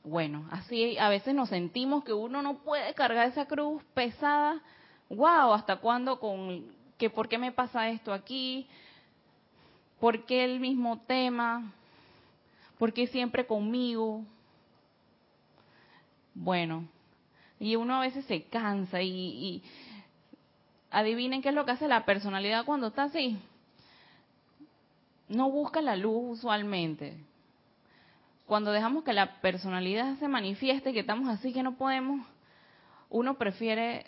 [0.03, 4.61] Bueno, así a veces nos sentimos que uno no puede cargar esa cruz pesada.
[5.09, 6.65] Wow, ¿hasta cuándo con
[6.97, 8.67] que por qué me pasa esto aquí?
[9.99, 11.73] ¿Por qué el mismo tema?
[12.77, 14.23] ¿Por qué siempre conmigo?
[16.35, 16.87] Bueno,
[17.59, 19.63] y uno a veces se cansa y,
[20.91, 23.37] adivinen qué es lo que hace la personalidad cuando está así.
[25.27, 27.17] No busca la luz usualmente.
[28.45, 32.25] Cuando dejamos que la personalidad se manifieste, que estamos así que no podemos,
[33.09, 34.05] uno prefiere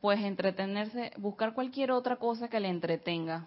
[0.00, 3.44] pues entretenerse, buscar cualquier otra cosa que le entretenga.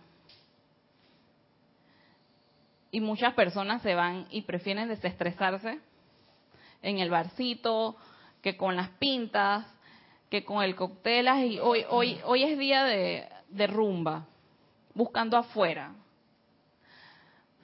[2.91, 5.79] Y muchas personas se van y prefieren desestresarse
[6.83, 7.95] en el barcito,
[8.41, 9.65] que con las pintas,
[10.29, 11.27] que con el cóctel.
[11.47, 14.27] Y hoy, hoy, hoy es día de, rumba,
[14.93, 15.95] buscando afuera.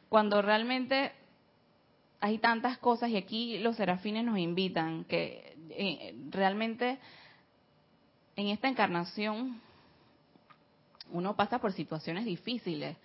[0.08, 1.12] Cuando realmente
[2.22, 6.98] hay tantas cosas y aquí los serafines nos invitan que eh, realmente
[8.36, 9.62] en esta encarnación
[11.12, 12.98] uno pasa por situaciones difíciles,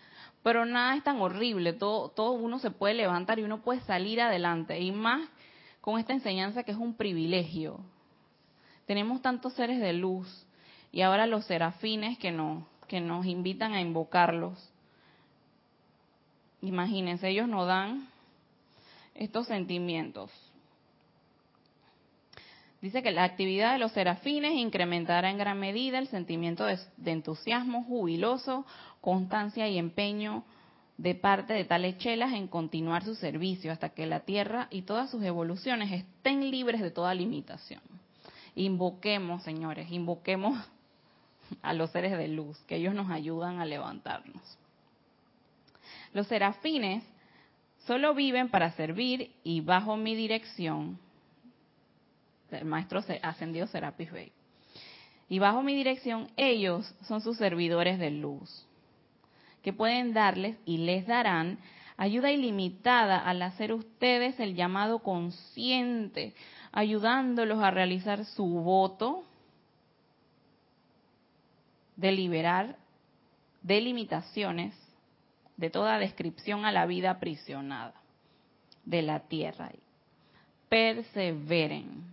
[0.42, 4.20] pero nada es tan horrible, todo, todo uno se puede levantar y uno puede salir
[4.20, 5.28] adelante y más
[5.84, 7.78] con esta enseñanza que es un privilegio.
[8.86, 10.46] Tenemos tantos seres de luz
[10.90, 14.72] y ahora los serafines que nos, que nos invitan a invocarlos.
[16.62, 18.08] Imagínense, ellos nos dan
[19.14, 20.30] estos sentimientos.
[22.80, 27.12] Dice que la actividad de los serafines incrementará en gran medida el sentimiento de, de
[27.12, 28.64] entusiasmo jubiloso,
[29.02, 30.44] constancia y empeño
[30.96, 35.10] de parte de tales chelas en continuar su servicio hasta que la Tierra y todas
[35.10, 37.80] sus evoluciones estén libres de toda limitación.
[38.54, 40.56] Invoquemos, señores, invoquemos
[41.62, 44.58] a los seres de luz, que ellos nos ayudan a levantarnos.
[46.12, 47.02] Los serafines
[47.86, 50.98] solo viven para servir y bajo mi dirección,
[52.50, 54.32] el maestro ascendido Serapis Bey,
[55.28, 58.64] y bajo mi dirección ellos son sus servidores de luz
[59.64, 61.58] que pueden darles y les darán
[61.96, 66.34] ayuda ilimitada al hacer ustedes el llamado consciente,
[66.70, 69.24] ayudándolos a realizar su voto
[71.96, 72.76] de liberar
[73.62, 74.74] de limitaciones
[75.56, 77.94] de toda descripción a la vida aprisionada
[78.84, 79.70] de la tierra.
[80.68, 82.04] Perseveren.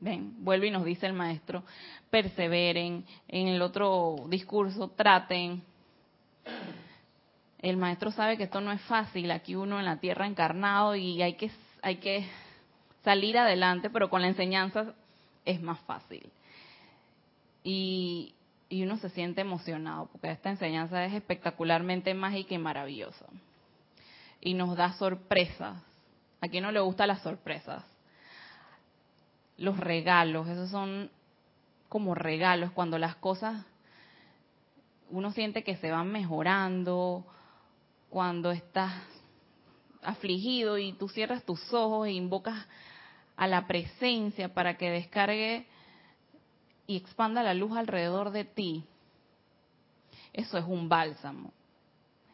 [0.00, 1.62] Ven, vuelve y nos dice el maestro,
[2.10, 3.04] perseveren.
[3.28, 5.62] En el otro discurso, traten,
[7.58, 11.22] el maestro sabe que esto no es fácil, aquí uno en la tierra encarnado y
[11.22, 11.50] hay que,
[11.82, 12.26] hay que
[13.02, 14.92] salir adelante, pero con la enseñanza
[15.44, 16.28] es más fácil.
[17.62, 18.34] Y,
[18.68, 23.24] y uno se siente emocionado porque esta enseñanza es espectacularmente mágica y maravillosa.
[24.40, 25.82] Y nos da sorpresas.
[26.42, 27.82] ¿A quién no le gustan las sorpresas?
[29.56, 31.10] Los regalos, esos son
[31.88, 33.64] como regalos cuando las cosas
[35.14, 37.24] uno siente que se van mejorando,
[38.10, 38.92] cuando estás
[40.02, 42.66] afligido y tú cierras tus ojos e invocas
[43.36, 45.66] a la presencia para que descargue
[46.88, 48.84] y expanda la luz alrededor de ti,
[50.32, 51.52] eso es un bálsamo,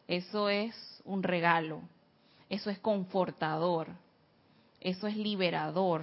[0.08, 1.82] eso es un regalo,
[2.48, 3.88] eso es confortador,
[4.80, 6.02] eso es liberador.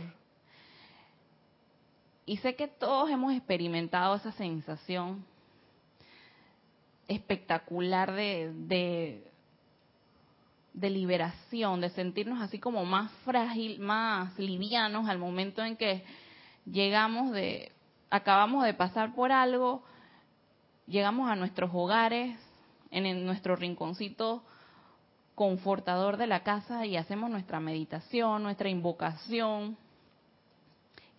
[2.27, 5.25] Y sé que todos hemos experimentado esa sensación
[7.07, 9.23] espectacular de,
[10.73, 16.03] de, liberación, de sentirnos así como más frágil, más livianos al momento en que
[16.65, 17.71] llegamos de,
[18.09, 19.83] acabamos de pasar por algo,
[20.87, 22.37] llegamos a nuestros hogares,
[22.89, 24.43] en nuestro rinconcito
[25.35, 29.77] confortador de la casa y hacemos nuestra meditación, nuestra invocación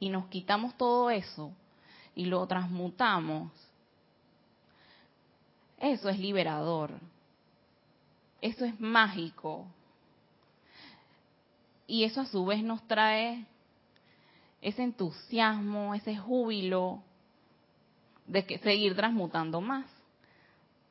[0.00, 1.52] y nos quitamos todo eso
[2.14, 3.52] y lo transmutamos.
[5.80, 6.92] Eso es liberador.
[8.40, 9.66] Eso es mágico.
[11.86, 13.46] Y eso a su vez nos trae
[14.60, 17.02] ese entusiasmo, ese júbilo
[18.26, 19.86] de que seguir transmutando más,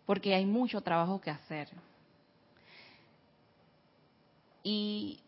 [0.05, 1.69] porque hay mucho trabajo que hacer.
[4.63, 5.19] Y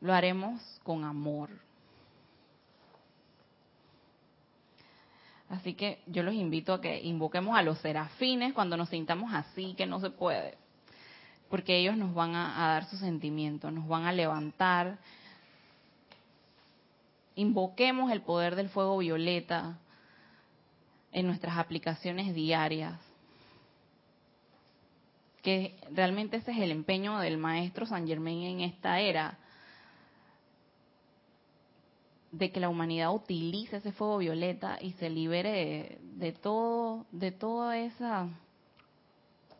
[0.00, 1.50] lo haremos con amor.
[5.52, 9.74] Así que yo los invito a que invoquemos a los serafines cuando nos sintamos así,
[9.74, 10.56] que no se puede
[11.52, 14.96] porque ellos nos van a, dar sus sentimientos, nos van a levantar.
[17.34, 19.76] Invoquemos el poder del fuego violeta
[21.12, 22.98] en nuestras aplicaciones diarias.
[25.42, 29.36] Que realmente ese es el empeño del maestro San Germain en esta era,
[32.32, 37.78] de que la humanidad utilice ese fuego violeta y se libere de todo, de toda
[37.78, 38.28] esa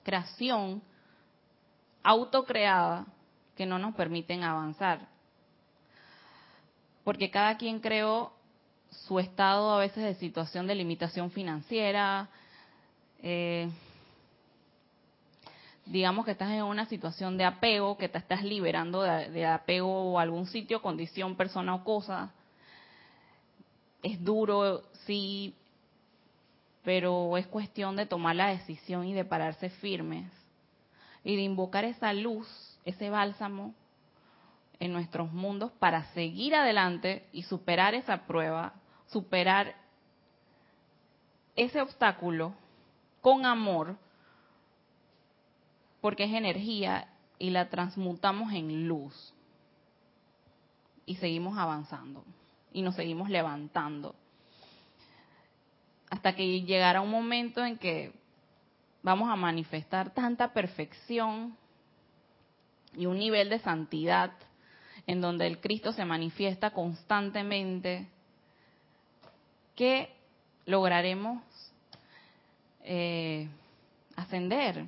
[0.03, 0.83] creación
[2.03, 3.07] autocreada
[3.55, 5.07] que no nos permiten avanzar.
[7.05, 8.33] Porque cada quien creó
[8.91, 12.31] su estado a veces de situación de limitación financiera,
[13.23, 13.69] eh,
[15.85, 20.19] digamos que estás en una situación de apego, que te estás liberando de, de, apego
[20.19, 22.33] a algún sitio, condición, persona o cosa.
[24.03, 25.55] Es duro, sí,
[26.83, 30.31] pero es cuestión de tomar la decisión y de pararse firmes
[31.25, 32.49] y de invocar esa luz,
[32.85, 33.75] ese bálsamo
[34.81, 38.75] en nuestros mundos para seguir adelante y superar esa prueba,
[39.07, 39.77] superar
[41.55, 42.55] ese obstáculo
[43.21, 43.97] con amor,
[46.01, 47.07] porque es energía
[47.39, 49.33] y la transmutamos en luz.
[51.07, 52.25] Y seguimos avanzando
[52.73, 54.15] y nos seguimos levantando.
[56.11, 58.13] Hasta que llegará un momento en que
[59.03, 61.57] vamos a manifestar tanta perfección
[62.95, 64.33] y un nivel de santidad
[65.07, 68.09] en donde el Cristo se manifiesta constantemente
[69.75, 70.15] que
[70.67, 71.43] lograremos
[72.85, 73.49] eh,
[74.17, 74.87] ascender.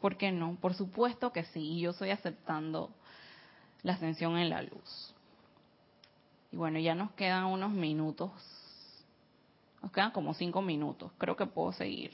[0.00, 0.56] ¿Por qué no?
[0.60, 2.90] Por supuesto que sí, y yo estoy aceptando
[3.82, 5.09] la ascensión en la luz.
[6.52, 8.30] Y bueno, ya nos quedan unos minutos.
[9.82, 11.10] Nos quedan como cinco minutos.
[11.18, 12.12] Creo que puedo seguir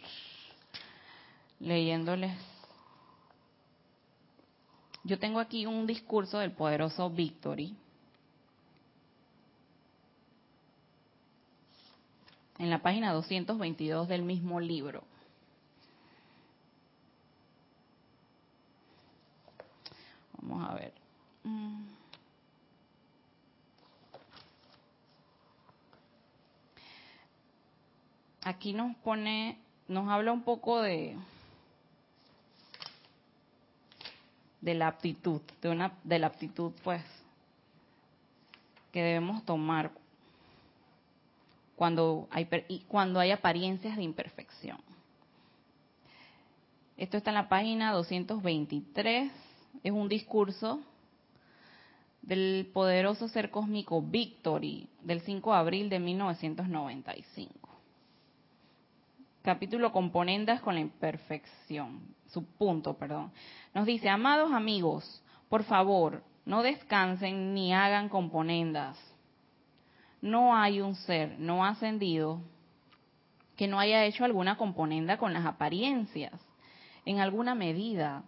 [1.58, 2.36] leyéndoles.
[5.04, 7.76] Yo tengo aquí un discurso del poderoso Victory.
[12.58, 15.04] En la página 222 del mismo libro.
[20.38, 20.92] Vamos a ver.
[21.44, 21.84] Mm.
[28.46, 31.16] Aquí nos pone, nos habla un poco de,
[34.62, 37.02] la aptitud, de una de la aptitud pues
[38.92, 39.90] que debemos tomar
[41.74, 42.48] cuando hay
[42.86, 44.78] cuando hay apariencias de imperfección.
[46.96, 49.32] Esto está en la página 223,
[49.82, 50.78] es un discurso
[52.22, 57.65] del poderoso ser cósmico Victory del 5 de abril de 1995.
[59.46, 63.30] Capítulo Componendas con la imperfección, su punto, perdón.
[63.72, 68.98] Nos dice, amados amigos, por favor, no descansen ni hagan componendas.
[70.20, 72.40] No hay un ser no ascendido
[73.56, 76.32] que no haya hecho alguna componenda con las apariencias,
[77.04, 78.24] en alguna medida.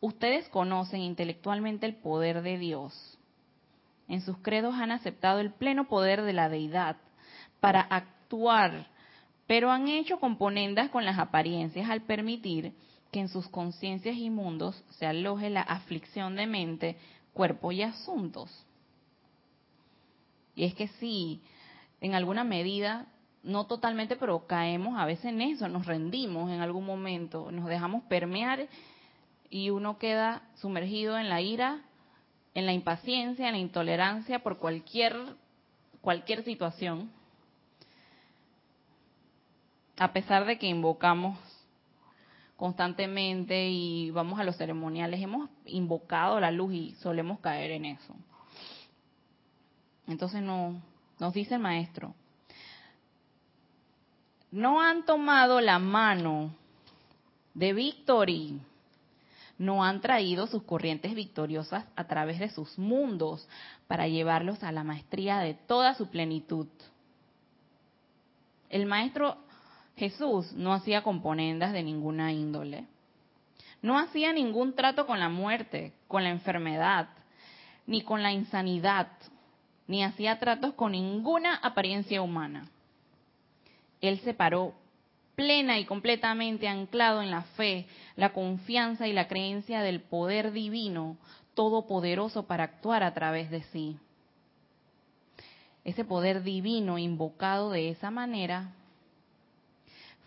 [0.00, 3.18] Ustedes conocen intelectualmente el poder de Dios.
[4.08, 6.96] En sus credos han aceptado el pleno poder de la deidad
[7.60, 8.95] para actuar
[9.46, 12.72] pero han hecho componendas con las apariencias al permitir
[13.12, 16.96] que en sus conciencias y mundos se aloje la aflicción de mente,
[17.32, 18.50] cuerpo y asuntos.
[20.54, 21.40] Y es que sí,
[22.00, 23.06] en alguna medida,
[23.42, 28.02] no totalmente, pero caemos a veces en eso, nos rendimos en algún momento, nos dejamos
[28.04, 28.66] permear
[29.48, 31.82] y uno queda sumergido en la ira,
[32.54, 35.14] en la impaciencia, en la intolerancia por cualquier
[36.00, 37.10] cualquier situación
[39.98, 41.38] a pesar de que invocamos
[42.56, 48.14] constantemente y vamos a los ceremoniales, hemos invocado la luz y solemos caer en eso.
[50.06, 50.80] Entonces no,
[51.18, 52.14] nos dice el maestro,
[54.50, 56.54] no han tomado la mano
[57.54, 58.60] de Victory,
[59.58, 63.48] no han traído sus corrientes victoriosas a través de sus mundos
[63.86, 66.68] para llevarlos a la maestría de toda su plenitud.
[68.68, 69.38] El maestro
[69.96, 72.84] Jesús no hacía componendas de ninguna índole.
[73.80, 77.08] No hacía ningún trato con la muerte, con la enfermedad,
[77.86, 79.08] ni con la insanidad,
[79.86, 82.68] ni hacía tratos con ninguna apariencia humana.
[84.00, 84.74] Él se paró
[85.34, 87.86] plena y completamente anclado en la fe,
[88.16, 91.16] la confianza y la creencia del poder divino
[91.54, 93.96] todopoderoso para actuar a través de sí.
[95.84, 98.72] Ese poder divino invocado de esa manera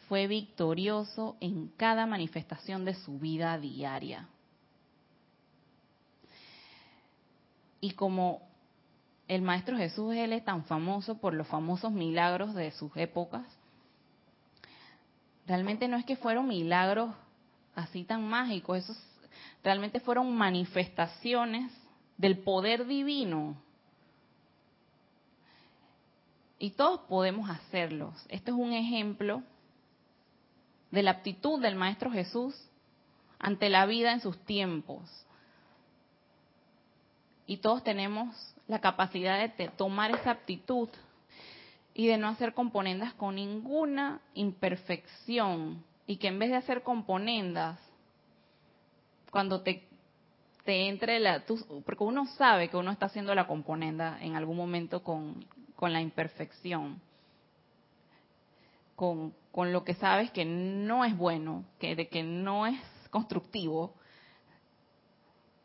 [0.10, 4.28] fue victorioso en cada manifestación de su vida diaria.
[7.80, 8.41] Y como
[9.28, 13.45] el Maestro Jesús, él es tan famoso por los famosos milagros de sus épocas,
[15.45, 17.14] realmente no es que fueron milagros
[17.76, 18.97] así tan mágicos, esos
[19.64, 21.72] realmente fueron manifestaciones
[22.18, 23.55] del poder divino.
[26.57, 28.26] Y todos podemos hacerlos.
[28.28, 29.43] Esto es un ejemplo
[30.92, 32.56] de la aptitud del Maestro Jesús
[33.40, 35.10] ante la vida en sus tiempos.
[37.46, 38.36] Y todos tenemos
[38.68, 40.90] la capacidad de tomar esa aptitud
[41.94, 45.84] y de no hacer componendas con ninguna imperfección.
[46.06, 47.80] Y que en vez de hacer componendas,
[49.32, 49.88] cuando te,
[50.64, 51.44] te entre la...
[51.86, 56.02] porque uno sabe que uno está haciendo la componenda en algún momento con, con la
[56.02, 57.02] imperfección
[59.00, 62.80] con, lo que sabes que no es bueno, que de que no es
[63.10, 63.93] constructivo,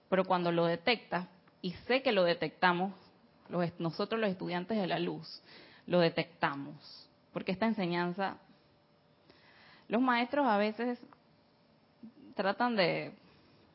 [0.09, 1.27] pero cuando lo detectas,
[1.63, 2.93] y sé que lo detectamos,
[3.49, 5.43] los, nosotros los estudiantes de la luz,
[5.87, 8.37] lo detectamos, porque esta enseñanza,
[9.89, 10.99] los maestros a veces
[12.35, 13.13] tratan de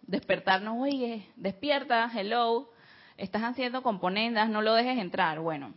[0.02, 2.70] despertarnos, oye, despierta, hello,
[3.18, 5.40] estás haciendo componendas, no lo dejes entrar.
[5.40, 5.74] Bueno,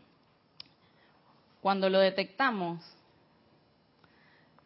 [1.61, 2.83] cuando lo detectamos,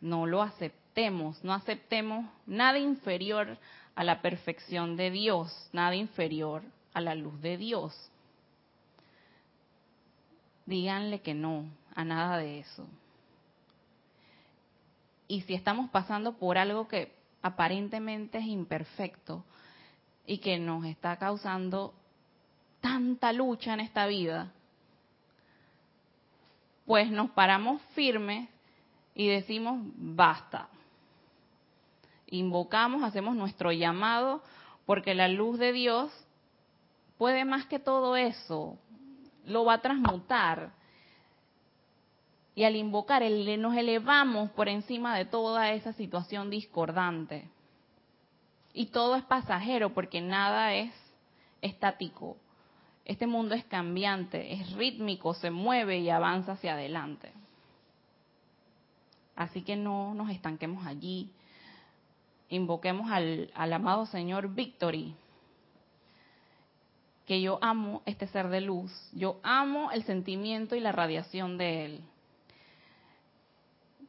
[0.00, 3.58] no lo aceptemos, no aceptemos nada inferior
[3.94, 8.10] a la perfección de Dios, nada inferior a la luz de Dios.
[10.66, 12.86] Díganle que no a nada de eso.
[15.28, 19.44] Y si estamos pasando por algo que aparentemente es imperfecto
[20.26, 21.94] y que nos está causando
[22.80, 24.52] tanta lucha en esta vida,
[26.84, 28.48] pues nos paramos firmes
[29.16, 30.68] y decimos, basta.
[32.26, 34.42] Invocamos, hacemos nuestro llamado,
[34.84, 36.12] porque la luz de Dios
[37.16, 38.76] puede más que todo eso,
[39.46, 40.72] lo va a transmutar.
[42.54, 47.48] Y al invocar, nos elevamos por encima de toda esa situación discordante.
[48.74, 50.92] Y todo es pasajero porque nada es
[51.62, 52.36] estático.
[53.06, 57.32] Este mundo es cambiante, es rítmico, se mueve y avanza hacia adelante.
[59.36, 61.30] Así que no nos estanquemos allí.
[62.48, 65.14] Invoquemos al, amado Señor Victory,
[67.26, 71.84] que yo amo este ser de luz, yo amo el sentimiento y la radiación de
[71.84, 72.00] él.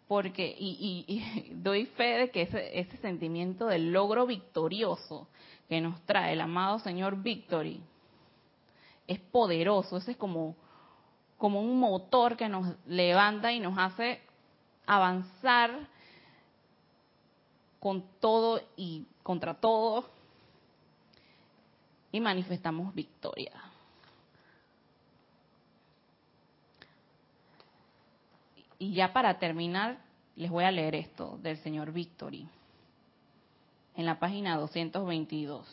[0.08, 5.28] Porque, y, doy fe de que ese, ese, sentimiento del logro victorioso
[5.68, 7.82] que nos trae el amado Señor Victory
[9.08, 10.56] es poderoso, ese es como,
[11.38, 14.22] como un motor que nos levanta y nos hace
[14.88, 15.88] avanzar
[17.80, 20.06] con todo y contra todo
[22.12, 23.52] y manifestamos victoria.
[28.80, 30.00] Y ya para terminar,
[30.36, 32.48] les voy a leer esto del señor Victory
[33.96, 35.66] en la página 222.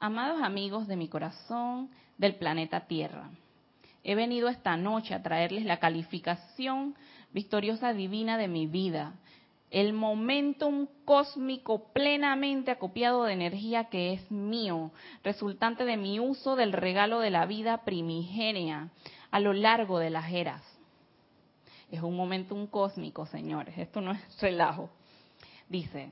[0.00, 3.30] Amados amigos de mi corazón del planeta Tierra,
[4.02, 6.94] he venido esta noche a traerles la calificación
[7.32, 9.14] victoriosa divina de mi vida,
[9.70, 14.90] el momentum cósmico plenamente acopiado de energía que es mío,
[15.22, 18.90] resultante de mi uso del regalo de la vida primigenia
[19.30, 20.62] a lo largo de las eras.
[21.90, 24.90] Es un momentum cósmico, señores, esto no es relajo.
[25.68, 26.10] Dice,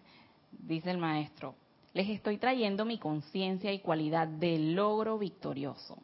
[0.53, 1.55] dice el maestro,
[1.95, 5.99] les estoy trayendo mi conciencia y cualidad de logro victorioso.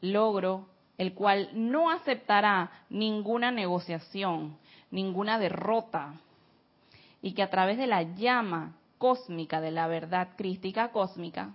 [0.00, 0.66] Logro
[0.98, 4.58] el cual no aceptará ninguna negociación,
[4.90, 6.14] ninguna derrota,
[7.22, 11.54] y que a través de la llama cósmica de la verdad crística cósmica,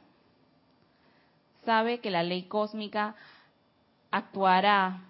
[1.66, 3.16] sabe que la ley cósmica
[4.12, 5.02] actuará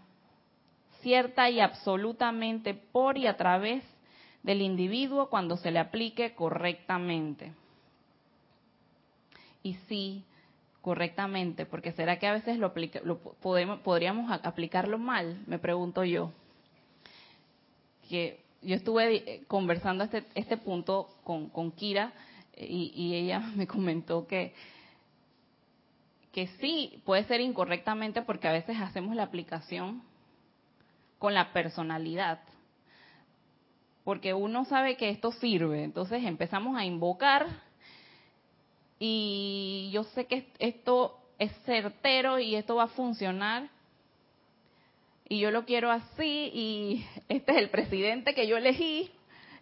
[1.01, 3.84] cierta y absolutamente por y a través
[4.41, 7.53] del individuo cuando se le aplique correctamente.
[9.61, 10.23] Y sí,
[10.84, 12.73] correctamente, porque será que a veces lo,
[13.41, 16.34] podemos, podríamos aplicarlo mal, me pregunto yo.
[18.09, 22.11] Que yo estuve eh, conversando este, este punto con, con Kira
[22.57, 24.53] eh, y, y, ella me comentó que,
[26.34, 30.03] que sí, puede ser incorrectamente porque a veces hacemos la aplicación
[31.17, 32.41] con la personalidad
[34.03, 37.47] porque uno sabe que esto sirve, entonces empezamos a invocar
[39.06, 43.68] y yo sé que esto es certero y esto va a funcionar
[45.28, 49.12] y yo lo quiero así y este es el presidente que yo elegí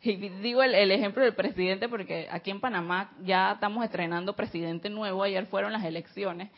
[0.04, 4.92] y digo el, el, ejemplo del presidente porque aquí en Panamá ya estamos estrenando presidente
[4.92, 6.52] nuevo, ayer fueron las elecciones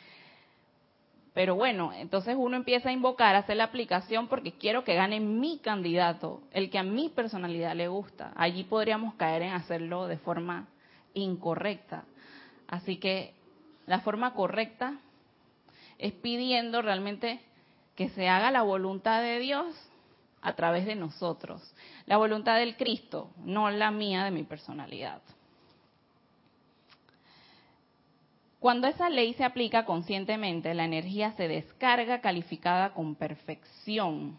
[1.34, 5.22] pero bueno, entonces uno empieza a invocar, a hacer la aplicación porque quiero que gane
[5.22, 8.34] mi candidato, el que a mi personalidad le gusta.
[8.36, 10.68] Allí podríamos caer en hacerlo de forma
[11.16, 12.04] incorrecta.
[12.74, 13.36] Así que
[13.86, 14.98] la forma correcta
[16.00, 17.40] es pidiendo realmente
[17.96, 19.76] que se haga la voluntad de Dios
[20.42, 21.62] a través de nosotros.
[22.08, 25.22] La voluntad del Cristo, no la mía de mi personalidad.
[28.60, 34.36] Cuando esa ley se aplica conscientemente, la energía se descarga calificada con perfección.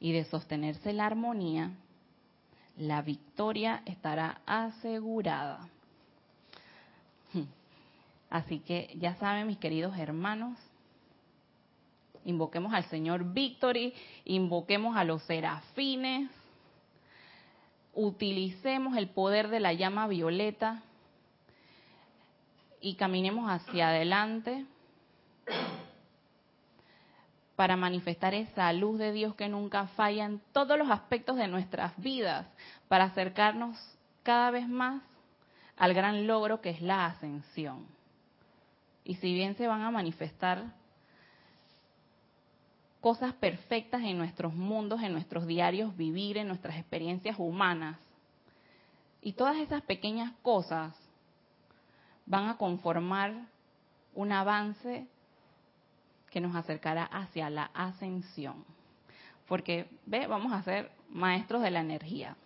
[0.00, 1.70] Y de sostenerse la armonía,
[2.76, 5.66] la victoria estará asegurada.
[8.30, 10.58] Así que ya saben, mis queridos hermanos,
[12.24, 16.30] invoquemos al Señor Victory, invoquemos a los serafines,
[17.94, 20.82] utilicemos el poder de la llama violeta
[22.80, 24.66] y caminemos hacia adelante
[27.56, 31.96] para manifestar esa luz de Dios que nunca falla en todos los aspectos de nuestras
[31.96, 32.46] vidas,
[32.86, 33.76] para acercarnos
[34.22, 35.02] cada vez más
[35.76, 37.95] al gran logro que es la ascensión.
[39.06, 40.74] Y si bien se van a manifestar
[43.00, 47.98] cosas perfectas en nuestros mundos, en nuestros diarios vivir, en nuestras experiencias humanas,
[49.22, 50.92] y todas esas pequeñas cosas
[52.26, 53.46] van a conformar
[54.12, 55.06] un avance
[56.32, 58.64] que nos acercará hacia la ascensión.
[59.46, 62.36] Porque, ve, vamos a ser maestros de la energía.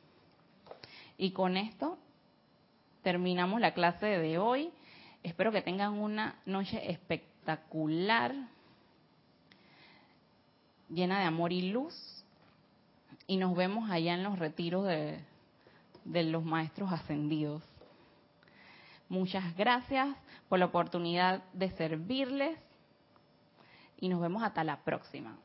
[1.17, 1.97] Y con esto
[3.03, 4.71] terminamos la clase de hoy.
[5.23, 8.35] Espero que tengan una noche espectacular,
[10.89, 12.25] llena de amor y luz.
[13.27, 15.23] Y nos vemos allá en los retiros de,
[16.05, 17.63] los maestros ascendidos.
[19.09, 20.09] Muchas gracias
[20.49, 22.59] por la oportunidad de servirles
[23.99, 25.37] y nos vemos hasta la próxima.